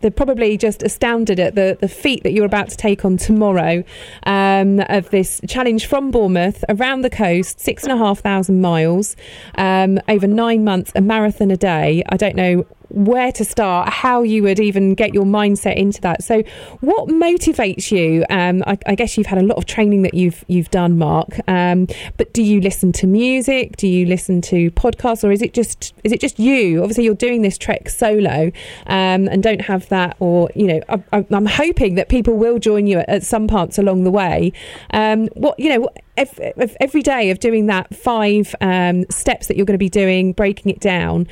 they're 0.00 0.10
probably 0.10 0.56
just 0.56 0.82
astounded 0.82 1.40
at 1.40 1.54
the, 1.54 1.76
the 1.80 1.88
feat 1.88 2.22
that 2.22 2.32
you're 2.32 2.46
about 2.46 2.68
to 2.70 2.76
take 2.76 3.04
on 3.04 3.16
tomorrow 3.16 3.84
um, 4.24 4.80
of 4.88 5.10
this 5.10 5.40
challenge 5.48 5.86
from 5.86 6.10
Bournemouth 6.10 6.64
around 6.68 7.02
the 7.02 7.10
coast, 7.10 7.60
six 7.60 7.82
and 7.82 7.92
a 7.92 7.96
half 7.96 8.20
thousand 8.20 8.60
miles, 8.60 9.16
um, 9.56 9.98
over 10.08 10.26
nine 10.26 10.64
months, 10.64 10.92
a 10.94 11.00
marathon 11.00 11.50
a 11.50 11.56
day. 11.56 12.02
I 12.08 12.16
don't 12.16 12.36
know 12.36 12.66
where 12.96 13.30
to 13.30 13.44
start, 13.44 13.90
how 13.90 14.22
you 14.22 14.42
would 14.42 14.58
even 14.58 14.94
get 14.94 15.12
your 15.12 15.24
mindset 15.24 15.76
into 15.76 16.00
that. 16.00 16.24
So, 16.24 16.42
what 16.80 17.08
motivates 17.08 17.92
you? 17.92 18.24
Um, 18.30 18.64
I, 18.66 18.78
I 18.86 18.94
guess 18.94 19.18
you've 19.18 19.26
had 19.26 19.38
a 19.38 19.42
lot 19.42 19.58
of 19.58 19.66
training 19.66 20.02
that 20.02 20.14
you've 20.14 20.44
you've 20.48 20.70
done, 20.70 20.96
Mark. 20.96 21.38
Um, 21.46 21.86
but 22.16 22.32
do 22.32 22.42
you 22.42 22.60
listen 22.60 22.92
to 22.92 23.06
music? 23.06 23.76
Do 23.76 23.86
you 23.86 24.06
listen 24.06 24.40
to 24.42 24.70
podcasts, 24.70 25.22
or 25.22 25.30
is 25.30 25.42
it 25.42 25.52
just 25.52 25.92
is 26.04 26.12
it 26.12 26.20
just 26.20 26.38
you? 26.38 26.80
Obviously, 26.80 27.04
you're 27.04 27.14
doing 27.14 27.42
this 27.42 27.58
trek 27.58 27.90
solo, 27.90 28.50
um, 28.86 29.28
and 29.28 29.42
don't 29.42 29.60
have 29.60 29.88
that. 29.90 30.16
Or 30.18 30.50
you 30.54 30.66
know, 30.66 30.80
I, 30.88 31.26
I'm 31.30 31.46
hoping 31.46 31.96
that 31.96 32.08
people 32.08 32.36
will 32.38 32.58
join 32.58 32.86
you 32.86 32.98
at, 33.00 33.08
at 33.08 33.22
some 33.22 33.46
parts 33.46 33.78
along 33.78 34.04
the 34.04 34.10
way. 34.10 34.52
Um, 34.92 35.28
what 35.34 35.60
you 35.60 35.68
know. 35.68 35.88
ev- 36.16 36.40
ev- 36.56 36.76
Every 36.80 37.02
day 37.02 37.30
of 37.30 37.40
doing 37.40 37.66
that 37.66 37.94
five 37.94 38.54
um, 38.60 39.04
steps 39.10 39.48
that 39.48 39.56
you're 39.56 39.66
going 39.66 39.74
to 39.74 39.78
be 39.78 39.88
doing, 39.88 40.32
breaking 40.32 40.70
it 40.70 40.80
down 40.80 41.26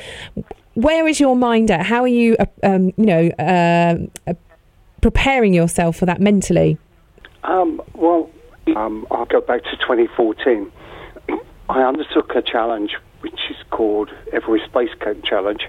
where 0.75 1.07
is 1.07 1.21
your 1.21 1.37
mind 1.37 1.71
at? 1.71 1.87
How 1.87 2.02
are 2.02 2.09
you, 2.09 2.37
uh, 2.38 2.47
um, 2.62 2.87
you 2.97 3.07
know, 3.07 3.31
uh, 3.38 3.97
uh, 4.31 4.35
preparing 5.00 5.54
yourself 5.54 5.97
for 5.97 6.07
that 6.07 6.21
mentally? 6.21 6.78
Um, 7.45 7.81
well, 7.95 8.31
um, 8.75 9.07
I'll 9.11 9.26
go 9.26 9.40
back 9.40 9.62
to 9.64 9.76
2014. 9.76 10.71
I 11.69 11.83
undertook 11.83 12.35
a 12.35 12.43
challenge 12.43 12.97
which 13.21 13.40
is 13.50 13.57
called 13.71 14.11
Everest 14.33 14.71
Base 14.73 14.93
Camp 15.00 15.25
Challenge, 15.25 15.66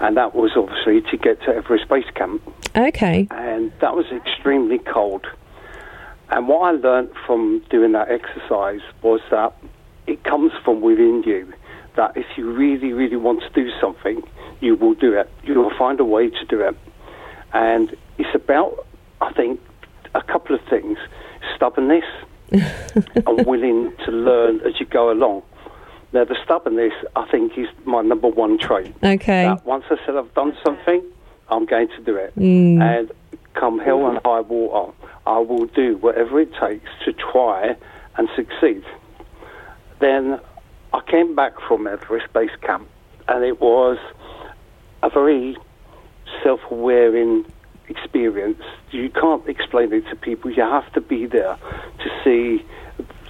and 0.00 0.16
that 0.16 0.34
was 0.34 0.52
obviously 0.56 1.02
to 1.10 1.16
get 1.18 1.40
to 1.42 1.54
Everest 1.54 1.88
Base 1.88 2.08
Camp, 2.14 2.42
Okay. 2.74 3.28
and 3.30 3.70
that 3.80 3.94
was 3.94 4.06
extremely 4.06 4.78
cold. 4.78 5.26
And 6.30 6.48
what 6.48 6.60
I 6.60 6.70
learned 6.70 7.10
from 7.26 7.62
doing 7.70 7.92
that 7.92 8.08
exercise 8.10 8.80
was 9.02 9.20
that 9.30 9.52
it 10.06 10.24
comes 10.24 10.52
from 10.64 10.80
within 10.80 11.22
you. 11.26 11.52
That 11.96 12.16
if 12.16 12.26
you 12.36 12.50
really, 12.52 12.92
really 12.92 13.16
want 13.16 13.42
to 13.42 13.50
do 13.50 13.70
something, 13.80 14.22
you 14.60 14.76
will 14.76 14.94
do 14.94 15.12
it. 15.18 15.30
You 15.44 15.54
will 15.54 15.76
find 15.76 15.98
a 16.00 16.04
way 16.04 16.30
to 16.30 16.44
do 16.46 16.60
it. 16.60 16.76
And 17.52 17.96
it's 18.18 18.34
about, 18.34 18.86
I 19.20 19.32
think, 19.32 19.60
a 20.14 20.22
couple 20.22 20.54
of 20.54 20.60
things 20.68 20.98
stubbornness 21.54 22.04
and 22.52 23.46
willing 23.46 23.92
to 24.04 24.10
learn 24.10 24.60
as 24.60 24.78
you 24.80 24.86
go 24.86 25.10
along. 25.10 25.42
Now, 26.12 26.24
the 26.24 26.36
stubbornness, 26.44 26.92
I 27.14 27.28
think, 27.30 27.56
is 27.56 27.68
my 27.84 28.02
number 28.02 28.28
one 28.28 28.58
trait. 28.58 28.94
Okay. 29.02 29.44
That 29.44 29.64
once 29.64 29.84
I 29.90 29.96
said 30.04 30.16
I've 30.16 30.34
done 30.34 30.56
something, 30.64 31.02
I'm 31.48 31.66
going 31.66 31.88
to 31.88 32.02
do 32.02 32.16
it. 32.16 32.34
Mm. 32.36 32.80
And 32.80 33.12
come 33.54 33.78
hell 33.78 34.06
and 34.06 34.18
high 34.24 34.40
water, 34.40 34.92
I 35.26 35.38
will 35.38 35.66
do 35.66 35.96
whatever 35.98 36.40
it 36.40 36.52
takes 36.60 36.88
to 37.04 37.12
try 37.12 37.76
and 38.16 38.28
succeed. 38.34 38.82
Then 40.00 40.40
I 40.92 41.00
came 41.08 41.34
back 41.34 41.52
from 41.66 41.86
Everest 41.86 42.32
Base 42.32 42.50
Camp, 42.62 42.88
and 43.28 43.44
it 43.44 43.60
was 43.60 43.98
a 45.02 45.10
very 45.10 45.56
self-aware 46.42 47.14
experience. 47.88 48.62
You 48.90 49.10
can't 49.10 49.46
explain 49.48 49.92
it 49.92 50.04
to 50.10 50.16
people. 50.16 50.50
You 50.50 50.62
have 50.62 50.92
to 50.94 51.00
be 51.00 51.26
there 51.26 51.56
to 51.98 52.10
see 52.24 52.64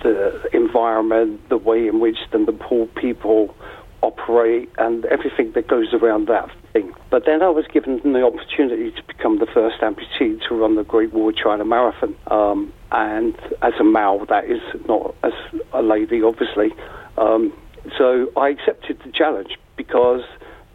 the 0.03 0.49
environment, 0.55 1.49
the 1.51 1.59
way 1.59 1.87
in 1.87 2.01
which 2.01 2.19
the 2.33 2.39
Nepal 2.39 2.87
people 2.97 3.55
operate, 4.03 4.71
and 4.79 5.05
everything 5.07 5.53
that 5.53 5.69
goes 5.69 5.93
around 5.93 6.29
that 6.29 6.51
thing. 6.73 6.95
But 7.11 7.27
then 7.27 7.43
I 7.43 7.51
was 7.51 7.67
given 7.67 8.01
the 8.03 8.25
opportunity 8.25 8.91
to 8.93 9.03
become 9.07 9.39
the 9.39 9.47
first 9.47 9.81
amputee 9.83 10.41
to 10.49 10.55
run 10.55 10.77
the 10.77 10.85
Great 10.85 11.13
Wall 11.13 11.33
China 11.33 11.67
Marathon. 11.67 12.17
Um, 12.29 12.73
and 12.91 13.37
as 13.61 13.75
a 13.79 13.85
male, 13.85 14.25
that 14.31 14.47
is 14.47 14.63
not 14.89 15.15
as 15.23 15.35
a 15.75 15.83
lady, 15.83 16.23
obviously. 16.23 16.73
Um, 17.19 17.53
so 17.97 18.31
I 18.37 18.49
accepted 18.49 19.01
the 19.05 19.13
challenge 19.13 19.59
because 19.77 20.23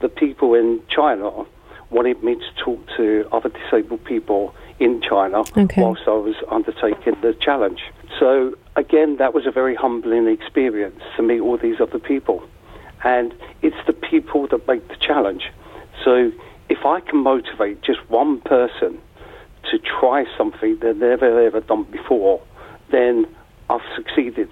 the 0.01 0.09
people 0.09 0.53
in 0.53 0.81
China 0.89 1.45
wanted 1.89 2.23
me 2.23 2.35
to 2.35 2.63
talk 2.63 2.85
to 2.97 3.27
other 3.31 3.49
disabled 3.49 4.03
people 4.03 4.53
in 4.79 5.01
China 5.01 5.43
Okay. 5.55 5.81
whilst 5.81 6.03
I 6.07 6.11
was 6.11 6.35
undertaking 6.49 7.15
the 7.21 7.33
challenge. 7.33 7.81
So 8.19 8.55
again, 8.75 9.17
that 9.17 9.33
was 9.33 9.45
a 9.45 9.51
very 9.51 9.75
humbling 9.75 10.27
experience 10.27 11.01
to 11.15 11.23
meet 11.23 11.39
all 11.39 11.57
these 11.57 11.79
other 11.79 11.99
people. 11.99 12.43
And 13.03 13.33
it's 13.61 13.77
the 13.85 13.93
people 13.93 14.47
that 14.47 14.67
make 14.67 14.87
the 14.87 14.95
challenge. 14.95 15.51
So 16.03 16.31
if 16.69 16.85
I 16.85 16.99
can 16.99 17.19
motivate 17.19 17.81
just 17.81 17.99
one 18.09 18.41
person 18.41 18.99
to 19.71 19.79
try 19.79 20.25
something 20.37 20.77
they've 20.79 20.95
never 20.95 21.39
ever 21.45 21.61
done 21.61 21.83
before, 21.83 22.41
then 22.91 23.25
I've 23.69 23.81
succeeded. 23.95 24.49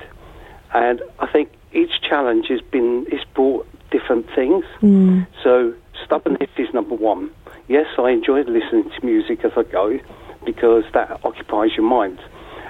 And 0.73 1.01
I 1.19 1.27
think 1.27 1.49
each 1.73 2.01
challenge 2.01 2.47
has 2.47 2.61
been 2.61 3.05
it's 3.09 3.23
brought 3.33 3.67
different 3.91 4.27
things. 4.35 4.65
Mm. 4.81 5.27
So 5.43 5.73
stubbornness 6.03 6.49
is 6.57 6.73
number 6.73 6.95
one. 6.95 7.29
Yes, 7.67 7.87
I 7.97 8.11
enjoy 8.11 8.41
listening 8.41 8.89
to 8.89 9.05
music 9.05 9.45
as 9.45 9.51
I 9.55 9.63
go 9.63 9.99
because 10.45 10.83
that 10.93 11.23
occupies 11.23 11.71
your 11.77 11.87
mind. 11.87 12.19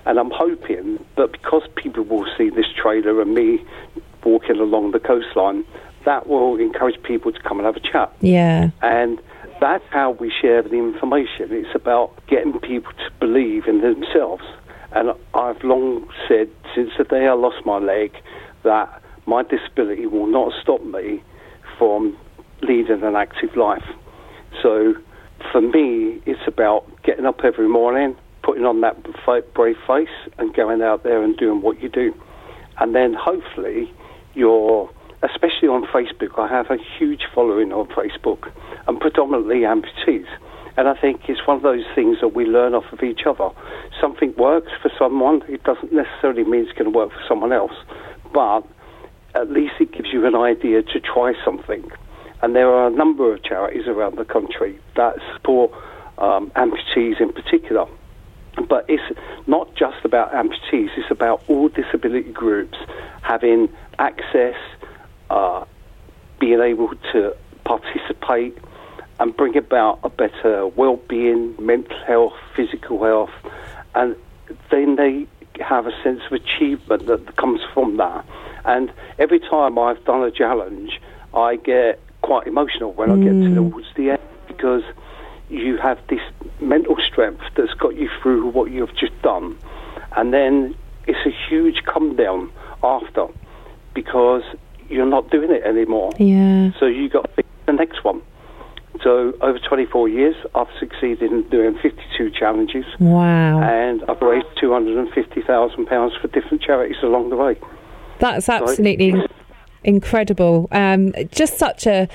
And 0.05 0.19
I'm 0.19 0.31
hoping 0.31 1.03
that 1.15 1.31
because 1.31 1.63
people 1.75 2.03
will 2.03 2.27
see 2.38 2.50
this 2.50 2.67
trailer 2.75 3.22
and 3.22 3.33
me 3.33 3.63
walking 4.24 4.60
along 4.60 4.91
the 4.91 5.00
coastline, 5.00 5.65
that 6.05 6.27
will 6.27 6.57
encourage 6.57 7.01
people 7.03 7.31
to 7.31 7.39
come 7.41 7.60
and 7.60 7.65
have 7.65 7.75
a 7.75 7.79
chat. 7.79 8.13
Yeah. 8.22 8.69
And 8.81 9.19
that's 9.60 9.83
how 9.89 10.12
we 10.12 10.31
share 10.41 10.62
the 10.62 10.75
information. 10.75 11.51
It's 11.51 11.74
about 11.74 12.12
getting 12.27 12.60
people 12.60 12.91
to 12.93 13.12
believe 13.19 13.67
in 13.67 13.81
themselves. 13.81 14.43
And 14.91 15.13
I've 15.33 15.63
long 15.63 16.07
said, 16.27 16.50
since 16.75 16.91
the 16.98 17.05
day 17.05 17.27
I 17.27 17.33
lost 17.33 17.65
my 17.65 17.77
leg, 17.77 18.13
that 18.63 19.01
my 19.25 19.43
disability 19.43 20.05
will 20.05 20.27
not 20.27 20.51
stop 20.62 20.84
me 20.84 21.24
from 21.77 22.17
leading 22.62 23.03
an 23.03 23.15
active 23.15 23.55
life. 23.55 23.84
So 24.62 24.96
for 25.51 25.62
me, 25.62 26.22
it's 26.25 26.48
about 26.48 26.86
getting 27.03 27.25
up 27.25 27.41
every 27.43 27.67
morning, 27.67 28.15
putting 28.43 28.65
on 28.65 28.82
that 28.82 28.98
brave 29.53 29.77
face, 29.88 30.08
and 30.38 30.53
going 30.53 30.82
out 30.82 31.03
there 31.03 31.24
and 31.24 31.36
doing 31.38 31.62
what 31.62 31.82
you 31.82 31.89
do. 31.89 32.13
And 32.79 32.96
then 32.96 33.13
hopefully, 33.13 33.91
you're, 34.34 34.89
especially 35.22 35.67
on 35.67 35.86
Facebook, 35.88 36.39
I 36.39 36.48
have 36.48 36.70
a 36.70 36.77
huge 36.98 37.22
following 37.34 37.72
on 37.72 37.88
Facebook, 37.88 38.51
and 38.88 39.00
predominantly 39.00 39.62
amputees. 39.62 40.27
And 40.75 40.88
I 40.88 40.96
think 41.00 41.22
it's 41.27 41.46
one 41.46 41.58
of 41.58 41.63
those 41.63 41.86
things 41.93 42.17
that 42.22 42.29
we 42.29 42.46
learn 42.46 42.74
off 42.74 42.91
of 42.91 43.03
each 43.03 43.22
other. 43.27 43.50
Something 44.01 44.34
works 44.38 44.72
for 44.82 44.91
someone, 44.98 45.43
it 45.48 45.63
doesn't 45.63 45.93
necessarily 45.93 46.43
mean 46.43 46.65
it's 46.65 46.77
going 46.77 46.91
to 46.91 46.98
work 46.98 47.12
for 47.12 47.22
someone 47.27 47.53
else, 47.53 47.74
but 48.33 48.67
at 49.35 49.51
least 49.51 49.73
it 49.79 49.91
gives 49.91 50.11
you 50.11 50.25
an 50.25 50.35
idea 50.35 50.83
to 50.83 50.99
try 50.99 51.33
something. 51.43 51.89
And 52.41 52.55
there 52.55 52.69
are 52.69 52.87
a 52.87 52.91
number 52.91 53.33
of 53.33 53.43
charities 53.43 53.87
around 53.87 54.17
the 54.17 54.25
country 54.25 54.79
that 54.95 55.15
support 55.33 55.71
um, 56.17 56.51
amputees 56.51 57.21
in 57.21 57.31
particular. 57.31 57.85
But 58.67 58.85
it's 58.87 59.17
not 59.47 59.73
just 59.75 60.03
about 60.03 60.31
amputees, 60.31 60.89
it's 60.97 61.09
about 61.09 61.43
all 61.47 61.69
disability 61.69 62.31
groups 62.31 62.77
having 63.21 63.69
access, 63.97 64.55
uh, 65.29 65.65
being 66.39 66.59
able 66.59 66.89
to 67.13 67.35
participate 67.63 68.57
and 69.19 69.35
bring 69.35 69.55
about 69.57 69.99
a 70.03 70.09
better 70.09 70.67
well-being, 70.67 71.55
mental 71.57 71.97
health, 72.05 72.33
physical 72.55 73.03
health, 73.03 73.31
and 73.95 74.15
then 74.69 74.95
they 74.97 75.27
have 75.60 75.88
a 75.88 75.91
sense 76.03 76.22
of 76.25 76.33
achievement 76.33 77.05
that 77.07 77.36
comes 77.38 77.62
from 77.74 77.98
that. 77.98 78.25
And 78.65 78.91
every 79.19 79.39
time 79.39 79.77
I've 79.77 80.03
done 80.05 80.24
a 80.24 80.31
challenge, 80.31 81.00
I 81.33 81.57
get 81.57 82.00
quite 82.22 82.48
emotional 82.48 82.93
when 82.93 83.12
I 83.12 83.15
get 83.17 83.33
hmm. 83.33 83.55
towards 83.55 83.88
the 83.95 84.12
end 84.12 84.22
because 84.48 84.83
you 85.50 85.77
have 85.77 86.00
this 86.07 86.22
mental 86.62 86.98
strength 87.05 87.43
that's 87.55 87.74
got 87.74 87.95
you 87.95 88.10
through 88.22 88.48
what 88.50 88.72
you've 88.72 88.95
just 88.95 89.19
done, 89.22 89.57
and 90.15 90.33
then 90.33 90.75
it's 91.05 91.19
a 91.25 91.50
huge 91.50 91.83
come 91.83 92.15
down 92.15 92.51
after 92.81 93.27
because 93.93 94.43
you're 94.89 95.05
not 95.05 95.29
doing 95.29 95.51
it 95.51 95.63
anymore. 95.63 96.12
Yeah. 96.17 96.72
So 96.79 96.86
you 96.86 97.10
got 97.10 97.29
the 97.36 97.74
next 97.74 98.03
one. 98.03 98.22
So 99.03 99.33
over 99.41 99.60
24 99.60 100.07
years, 100.07 100.36
I've 100.55 100.67
succeeded 100.79 101.31
in 101.31 101.43
doing 101.50 101.77
52 101.81 102.29
challenges, 102.31 102.86
Wow. 103.00 103.62
and 103.62 104.01
I've 104.07 104.22
raised 104.22 104.48
250,000 104.62 105.86
pounds 105.88 106.13
for 106.22 106.27
different 106.29 106.62
charities 106.63 106.95
along 107.03 107.29
the 107.29 107.36
way. 107.36 107.57
That's 108.19 108.48
absolutely 108.48 109.13
incredible. 109.83 110.69
Um, 110.72 111.12
just 111.31 111.57
such 111.57 111.86
a 111.86 112.07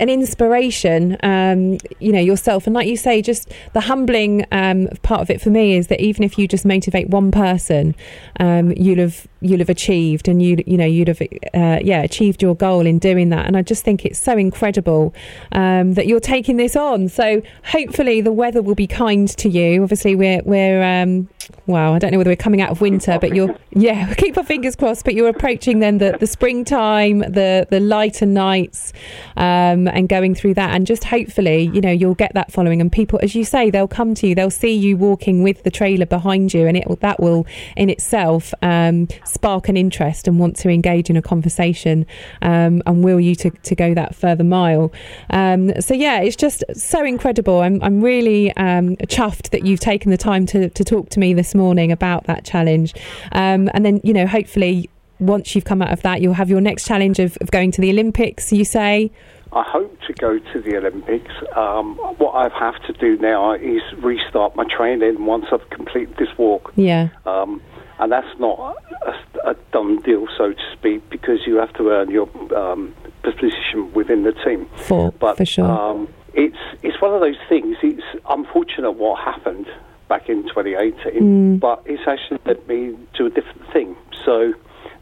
an 0.00 0.08
inspiration, 0.08 1.16
um, 1.22 1.78
you 2.00 2.10
know, 2.10 2.20
yourself. 2.20 2.66
And 2.66 2.74
like 2.74 2.88
you 2.88 2.96
say, 2.96 3.20
just 3.22 3.52
the 3.74 3.80
humbling 3.80 4.46
um, 4.50 4.88
part 5.02 5.20
of 5.20 5.30
it 5.30 5.40
for 5.40 5.50
me 5.50 5.76
is 5.76 5.88
that 5.88 6.00
even 6.00 6.24
if 6.24 6.38
you 6.38 6.48
just 6.48 6.64
motivate 6.64 7.10
one 7.10 7.30
person, 7.30 7.94
um, 8.40 8.72
you'll 8.72 8.98
have 8.98 9.28
you'll 9.42 9.58
have 9.58 9.68
achieved, 9.68 10.26
and 10.26 10.42
you 10.42 10.62
you 10.66 10.76
know 10.76 10.86
you'd 10.86 11.08
have 11.08 11.20
uh, 11.22 11.78
yeah 11.82 12.02
achieved 12.02 12.42
your 12.42 12.56
goal 12.56 12.86
in 12.86 12.98
doing 12.98 13.28
that. 13.28 13.46
And 13.46 13.56
I 13.56 13.62
just 13.62 13.84
think 13.84 14.04
it's 14.04 14.18
so 14.18 14.36
incredible 14.36 15.14
um, 15.52 15.94
that 15.94 16.06
you're 16.06 16.18
taking 16.18 16.56
this 16.56 16.76
on. 16.76 17.08
So 17.08 17.42
hopefully 17.64 18.20
the 18.20 18.32
weather 18.32 18.62
will 18.62 18.74
be 18.74 18.86
kind 18.86 19.28
to 19.28 19.48
you. 19.48 19.82
Obviously 19.82 20.16
we're 20.16 20.42
we're 20.44 20.82
um, 20.82 21.28
well, 21.66 21.94
I 21.94 21.98
don't 21.98 22.12
know 22.12 22.18
whether 22.18 22.30
we're 22.30 22.36
coming 22.36 22.60
out 22.60 22.70
of 22.70 22.80
winter, 22.80 23.18
but 23.20 23.34
you're 23.34 23.54
yeah, 23.70 24.14
keep 24.18 24.36
our 24.36 24.44
fingers 24.44 24.76
crossed. 24.76 25.04
But 25.04 25.14
you're 25.14 25.28
approaching 25.28 25.80
then 25.80 25.98
the, 25.98 26.16
the 26.18 26.26
springtime, 26.26 27.20
the 27.20 27.66
the 27.70 27.80
lighter 27.80 28.26
nights, 28.26 28.92
um, 29.36 29.88
and 29.94 30.08
going 30.08 30.34
through 30.34 30.54
that, 30.54 30.74
and 30.74 30.86
just 30.86 31.04
hopefully, 31.04 31.70
you 31.74 31.80
know, 31.80 31.90
you'll 31.90 32.14
get 32.14 32.34
that 32.34 32.52
following, 32.52 32.80
and 32.80 32.90
people, 32.90 33.18
as 33.22 33.34
you 33.34 33.44
say, 33.44 33.70
they'll 33.70 33.88
come 33.88 34.14
to 34.14 34.26
you, 34.26 34.34
they'll 34.34 34.50
see 34.50 34.74
you 34.74 34.96
walking 34.96 35.42
with 35.42 35.62
the 35.62 35.70
trailer 35.70 36.06
behind 36.06 36.52
you, 36.54 36.66
and 36.66 36.76
it 36.76 36.86
that 37.00 37.20
will 37.20 37.46
in 37.76 37.90
itself 37.90 38.52
um, 38.62 39.08
spark 39.24 39.68
an 39.68 39.76
interest 39.76 40.28
and 40.28 40.38
want 40.38 40.56
to 40.56 40.68
engage 40.68 41.10
in 41.10 41.16
a 41.16 41.22
conversation, 41.22 42.06
um, 42.42 42.82
and 42.86 43.04
will 43.04 43.20
you 43.20 43.34
to, 43.34 43.50
to 43.50 43.74
go 43.74 43.94
that 43.94 44.14
further 44.14 44.44
mile. 44.44 44.92
Um, 45.30 45.80
so 45.80 45.94
yeah, 45.94 46.20
it's 46.20 46.36
just 46.36 46.64
so 46.74 47.04
incredible. 47.04 47.60
I'm 47.60 47.82
I'm 47.82 48.00
really 48.00 48.54
um, 48.56 48.96
chuffed 48.96 49.50
that 49.50 49.64
you've 49.64 49.80
taken 49.80 50.10
the 50.10 50.18
time 50.18 50.46
to 50.46 50.68
to 50.70 50.84
talk 50.84 51.10
to 51.10 51.20
me 51.20 51.34
this 51.34 51.54
morning 51.54 51.92
about 51.92 52.24
that 52.24 52.44
challenge, 52.44 52.94
um, 53.32 53.70
and 53.74 53.84
then 53.84 54.00
you 54.04 54.12
know 54.12 54.26
hopefully. 54.26 54.90
Once 55.20 55.54
you've 55.54 55.64
come 55.64 55.82
out 55.82 55.92
of 55.92 56.02
that, 56.02 56.20
you'll 56.20 56.34
have 56.34 56.50
your 56.50 56.60
next 56.60 56.86
challenge 56.86 57.18
of, 57.18 57.36
of 57.40 57.50
going 57.50 57.70
to 57.72 57.80
the 57.80 57.90
Olympics. 57.90 58.52
You 58.52 58.64
say, 58.64 59.10
I 59.52 59.62
hope 59.62 59.96
to 60.06 60.12
go 60.14 60.38
to 60.38 60.60
the 60.60 60.76
Olympics. 60.78 61.30
Um, 61.56 61.96
what 62.18 62.32
I 62.32 62.48
have 62.58 62.82
to 62.86 62.92
do 62.94 63.16
now 63.18 63.52
is 63.52 63.82
restart 63.98 64.56
my 64.56 64.64
training 64.64 65.24
once 65.26 65.46
I've 65.52 65.68
completed 65.70 66.16
this 66.18 66.28
walk. 66.38 66.72
yeah, 66.76 67.08
Um, 67.26 67.60
and 67.98 68.10
that's 68.10 68.38
not 68.38 68.76
a, 69.06 69.50
a 69.50 69.54
done 69.72 69.98
deal, 70.02 70.26
so 70.38 70.52
to 70.52 70.62
speak, 70.72 71.08
because 71.10 71.40
you 71.46 71.56
have 71.56 71.72
to 71.74 71.90
earn 71.90 72.10
your 72.10 72.28
um, 72.56 72.94
position 73.22 73.92
within 73.92 74.22
the 74.22 74.32
team. 74.32 74.66
for 74.76 75.12
But 75.12 75.36
for 75.36 75.44
sure. 75.44 75.66
um, 75.70 76.08
it's 76.32 76.56
it's 76.82 76.98
one 77.02 77.12
of 77.12 77.20
those 77.20 77.36
things. 77.48 77.76
It's 77.82 78.02
unfortunate 78.28 78.92
what 78.92 79.20
happened 79.22 79.66
back 80.08 80.28
in 80.28 80.44
2018, 80.44 81.20
Mm. 81.20 81.60
but 81.60 81.82
it's 81.84 82.02
actually 82.06 82.38
led 82.46 82.66
me 82.68 82.96
to 83.14 83.26
a 83.26 83.30
different 83.30 83.70
thing. 83.72 83.96
So 84.24 84.54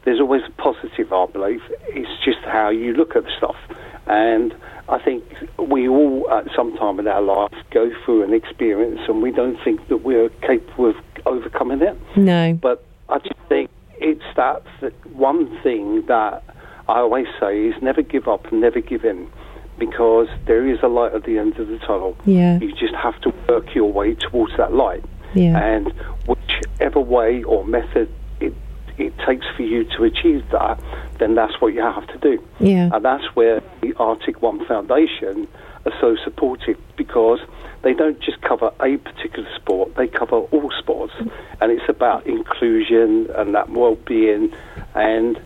there's 0.05 0.21
always 0.21 0.43
a 0.47 0.51
positive, 0.63 1.13
I 1.13 1.27
believe. 1.27 1.61
It's 1.89 2.25
just 2.25 2.39
how 2.45 2.71
you 2.71 2.93
look 2.95 3.17
at 3.17 3.25
the 3.25 3.31
stuff, 3.37 3.57
and 4.07 4.55
I 4.89 4.99
think 4.99 5.23
we 5.59 5.87
all, 5.89 6.29
at 6.31 6.47
some 6.57 6.77
time 6.77 6.99
in 6.99 7.07
our 7.07 7.21
life, 7.21 7.53
go 7.71 7.91
through 8.05 8.23
an 8.23 8.33
experience, 8.33 9.01
and 9.09 9.23
we 9.23 9.31
don't 9.33 9.59
think 9.63 9.87
that 9.89 9.99
we're 9.99 10.31
capable 10.31 10.87
of 10.91 10.97
overcoming 11.27 11.83
it. 11.83 11.97
no, 12.17 12.55
But 12.55 12.85
I 13.11 13.19
just 13.19 13.39
think 13.51 13.71
it's 14.01 14.25
that 14.37 14.63
th- 14.81 14.95
one 15.13 15.61
thing 15.63 16.07
that 16.07 16.43
I 16.89 17.01
always 17.01 17.27
say 17.39 17.67
is 17.67 17.75
never 17.83 18.01
give 18.01 18.29
up 18.29 18.51
and 18.51 18.63
never 18.63 18.81
give 18.81 19.05
in 19.05 19.29
because 19.79 20.29
there 20.47 20.67
is 20.67 20.79
a 20.83 20.89
light 20.89 21.13
at 21.15 21.25
the 21.25 21.39
end 21.39 21.59
of 21.59 21.69
the 21.69 21.79
tunnel. 21.81 22.17
yeah, 22.25 22.59
You 22.59 22.73
just 22.75 22.95
have 22.95 23.21
to 23.21 23.33
work 23.49 23.75
your 23.75 23.93
way 23.93 24.15
towards 24.15 24.57
that 24.57 24.73
light. 24.73 25.05
yeah, 25.35 25.57
And 25.63 25.93
whichever 26.27 27.01
way 27.01 27.43
or 27.43 27.65
method 27.65 28.09
it, 28.99 29.17
takes 29.19 29.47
for 29.57 29.63
you 29.63 29.85
to 29.85 30.05
achieve 30.05 30.49
that, 30.51 30.79
then 31.19 31.35
that's 31.35 31.61
what 31.61 31.75
you 31.75 31.81
have 31.81 32.07
to 32.09 32.19
do. 32.19 32.43
yeah, 32.61 32.91
And 32.93 33.05
that's 33.05 33.25
where 33.35 33.63
the 33.81 33.95
Arctic 33.95 34.43
One 34.43 34.65
Foundation 34.67 35.49
are 35.87 35.93
so 36.01 36.17
supportive 36.23 36.79
because 36.97 37.41
they 37.83 37.95
don't 37.95 38.21
just 38.21 38.41
cover 38.43 38.73
a 38.81 38.97
particular 38.97 39.49
sport, 39.55 39.95
they 39.97 40.09
cover 40.09 40.37
all 40.37 40.71
sports. 40.79 41.13
And 41.61 41.73
it's 41.73 41.89
about 41.89 42.27
inclusion 42.27 43.29
and 43.35 43.55
that 43.55 43.71
well 43.71 43.95
being. 43.95 44.53
And 44.95 45.41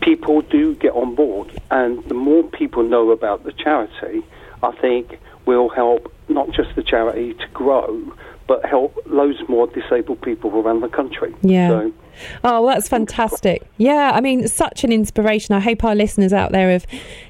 people 0.00 0.42
do 0.42 0.74
get 0.74 0.92
on 0.92 1.14
board. 1.14 1.50
And 1.70 2.04
the 2.04 2.14
more 2.14 2.42
people 2.44 2.82
know 2.82 3.10
about 3.10 3.44
the 3.44 3.52
charity, 3.52 4.22
I 4.62 4.72
think 4.72 5.18
will 5.46 5.68
help 5.68 6.12
not 6.28 6.50
just 6.50 6.74
the 6.76 6.82
charity 6.82 7.34
to 7.34 7.46
grow, 7.48 8.12
but 8.46 8.64
help 8.64 8.96
loads 9.06 9.38
more 9.48 9.66
disabled 9.66 10.20
people 10.22 10.50
around 10.56 10.80
the 10.80 10.88
country. 10.88 11.34
Yeah. 11.42 11.68
So, 11.68 11.92
Oh, 12.44 12.62
well, 12.62 12.74
that's 12.74 12.88
fantastic. 12.88 13.66
Yeah, 13.76 14.12
I 14.14 14.20
mean, 14.20 14.48
such 14.48 14.84
an 14.84 14.92
inspiration. 14.92 15.54
I 15.54 15.60
hope 15.60 15.84
our 15.84 15.94
listeners 15.94 16.32
out 16.32 16.52
there 16.52 16.70
have, 16.70 16.86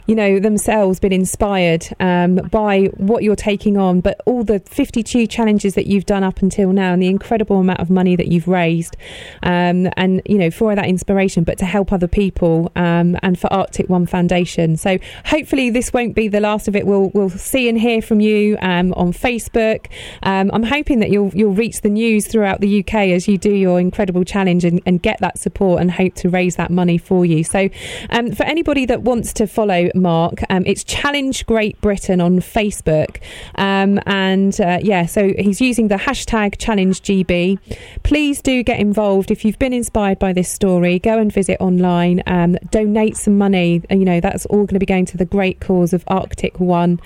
you 0.07 0.15
know, 0.15 0.39
themselves 0.39 1.01
been 1.01 1.13
inspired 1.13 1.87
um, 2.01 2.37
by 2.51 2.87
what 2.97 3.23
you're 3.23 3.37
taking 3.37 3.77
on, 3.77 4.01
but 4.01 4.21
all 4.27 4.45
the 4.45 4.61
52 4.61 5.27
challenges 5.27 5.75
that 5.75 5.87
you've 5.87 6.07
done 6.07 6.25
up 6.25 6.43
until 6.43 6.73
now 6.73 6.93
and 6.93 7.03
the 7.03 7.09
incredible 7.09 7.59
amount 7.59 7.81
of 7.81 7.91
money 7.91 8.17
that 8.17 8.29
you've 8.29 8.49
raised. 8.49 8.97
Um, 9.43 9.89
and, 9.97 10.23
you 10.27 10.39
know, 10.39 10.51
for 10.51 10.75
that 10.75 10.87
inspiration, 10.87 11.45
but 11.45 11.59
to 11.59 11.65
help 11.65 11.93
other 11.93 12.09
people 12.09 12.73
um, 12.77 13.17
and 13.23 13.39
for 13.39 13.53
Arctic 13.53 13.89
One 13.89 14.07
Foundation. 14.07 14.77
So 14.77 14.99
hopefully 15.25 15.71
this 15.71 15.93
won't 15.93 16.15
be 16.15 16.29
the 16.29 16.41
last 16.41 16.69
of 16.69 16.77
it. 16.77 16.87
We'll, 16.87 17.11
we'll 17.15 17.31
see 17.31 17.69
and 17.69 17.79
hear 17.79 18.03
from 18.03 18.21
you 18.21 18.57
um, 18.61 18.93
on 18.95 19.13
Facebook. 19.13 19.87
Um, 20.23 20.51
I'm 20.53 20.63
hoping 20.63 21.01
that 21.01 21.11
you'll, 21.11 21.31
you'll 21.35 21.55
reach 21.55 21.81
the 21.83 21.91
news 21.91 22.27
throughout 22.27 22.61
the 22.61 22.81
UK 22.81 22.95
as 22.95 23.29
you 23.29 23.39
do 23.39 23.53
your 23.53 23.81
incredible 23.81 24.25
challenge 24.25 24.65
and, 24.71 24.81
and 24.87 25.03
get 25.03 25.19
that 25.21 25.39
support 25.39 25.81
and 25.81 25.91
hope 25.91 26.15
to 26.15 26.29
raise 26.29 26.57
that 26.57 26.71
money 26.71 26.99
for 26.99 27.27
you. 27.27 27.45
So, 27.45 27.69
um, 28.11 28.33
for 28.33 28.45
anybody 28.45 28.87
that 28.87 29.03
wants 29.03 29.33
to 29.35 29.47
follow 29.47 29.91
Mark, 29.95 30.41
um, 30.49 30.65
it's 30.67 30.85
Challenge 30.85 31.45
Great 31.47 31.81
Britain 31.81 32.21
on 32.21 32.41
Facebook. 32.41 33.21
Um, 33.57 34.01
and 34.07 34.59
uh, 34.61 34.79
yeah, 34.83 35.07
so 35.07 35.33
he's 35.39 35.61
using 35.61 35.89
the 35.89 35.97
hashtag 35.97 36.57
ChallengeGB. 36.57 37.59
Please 38.03 38.41
do 38.41 38.63
get 38.63 38.81
involved. 38.81 39.31
If 39.31 39.45
you've 39.45 39.59
been 39.59 39.73
inspired 39.73 40.19
by 40.19 40.33
this 40.33 40.51
story, 40.51 40.99
go 40.99 41.19
and 41.19 41.33
visit 41.33 41.59
online, 41.61 42.23
um, 42.27 42.57
donate 42.71 43.17
some 43.17 43.39
money. 43.39 43.83
You 43.91 44.05
know, 44.05 44.21
that's 44.21 44.47
all 44.47 44.65
going 44.65 44.75
to 44.75 44.79
be 44.79 44.87
going 44.87 45.07
to 45.07 45.17
the 45.17 45.25
great 45.25 45.61
cause 45.61 45.93
of 45.93 46.05
Arctic 46.07 46.61
One 46.61 47.01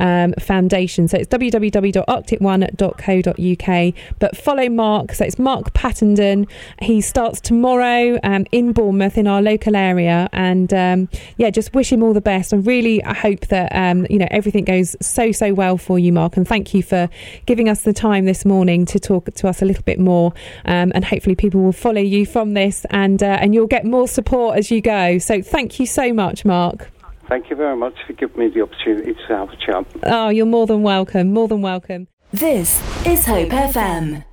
um, 0.00 0.32
Foundation. 0.34 1.08
So 1.08 1.18
it's 1.18 1.28
www.arctic1.co.uk. 1.28 3.94
But 4.18 4.36
follow 4.36 4.68
Mark. 4.68 5.14
So 5.14 5.24
it's 5.24 5.38
Mark 5.38 5.72
Pattenden. 5.74 6.48
He 6.80 7.00
starts 7.08 7.40
tomorrow 7.40 8.18
um, 8.22 8.46
in 8.52 8.72
Bournemouth 8.72 9.18
in 9.18 9.26
our 9.26 9.42
local 9.42 9.74
area. 9.74 10.28
And 10.32 10.72
um, 10.72 11.08
yeah, 11.36 11.50
just 11.50 11.74
wish 11.74 11.90
him 11.92 12.02
all 12.02 12.12
the 12.12 12.20
best. 12.20 12.52
And 12.52 12.66
really, 12.66 13.02
I 13.02 13.14
hope 13.14 13.46
that 13.48 13.74
um, 13.74 14.06
you 14.10 14.18
know 14.18 14.28
everything 14.30 14.64
goes 14.64 14.94
so 15.00 15.32
so 15.32 15.54
well 15.54 15.78
for 15.78 15.98
you, 15.98 16.12
Mark. 16.12 16.36
And 16.36 16.46
thank 16.46 16.74
you 16.74 16.82
for 16.82 17.08
giving 17.46 17.68
us 17.68 17.82
the 17.82 17.92
time 17.92 18.26
this 18.26 18.44
morning 18.44 18.84
to 18.86 19.00
talk 19.00 19.32
to 19.32 19.48
us 19.48 19.62
a 19.62 19.64
little 19.64 19.84
bit 19.84 19.98
more. 19.98 20.32
Um, 20.64 20.92
and 20.94 21.04
hopefully, 21.04 21.34
people 21.34 21.60
will 21.62 21.72
follow 21.72 22.00
you 22.00 22.26
from 22.26 22.54
this, 22.54 22.84
and 22.90 23.22
uh, 23.22 23.38
and 23.40 23.54
you'll 23.54 23.66
get 23.66 23.84
more 23.84 24.06
support 24.06 24.58
as 24.58 24.70
you 24.70 24.80
go. 24.80 25.18
So 25.18 25.42
thank 25.42 25.80
you 25.80 25.86
so 25.86 26.12
much, 26.12 26.44
Mark. 26.44 26.90
thank 27.28 27.50
you 27.50 27.56
very 27.56 27.76
much 27.76 27.94
for 28.06 28.12
giving 28.12 28.38
me 28.38 28.48
the 28.48 28.62
opportunity 28.62 29.14
to 29.14 29.26
have 29.28 29.50
a 29.50 29.56
chat. 29.56 29.86
Oh, 30.04 30.28
you're 30.28 30.46
more 30.46 30.66
than 30.66 30.82
welcome. 30.82 31.32
More 31.32 31.48
than 31.48 31.62
welcome. 31.62 32.08
This 32.32 32.78
is 33.06 33.24
Hope 33.24 33.48
FM. 33.48 34.27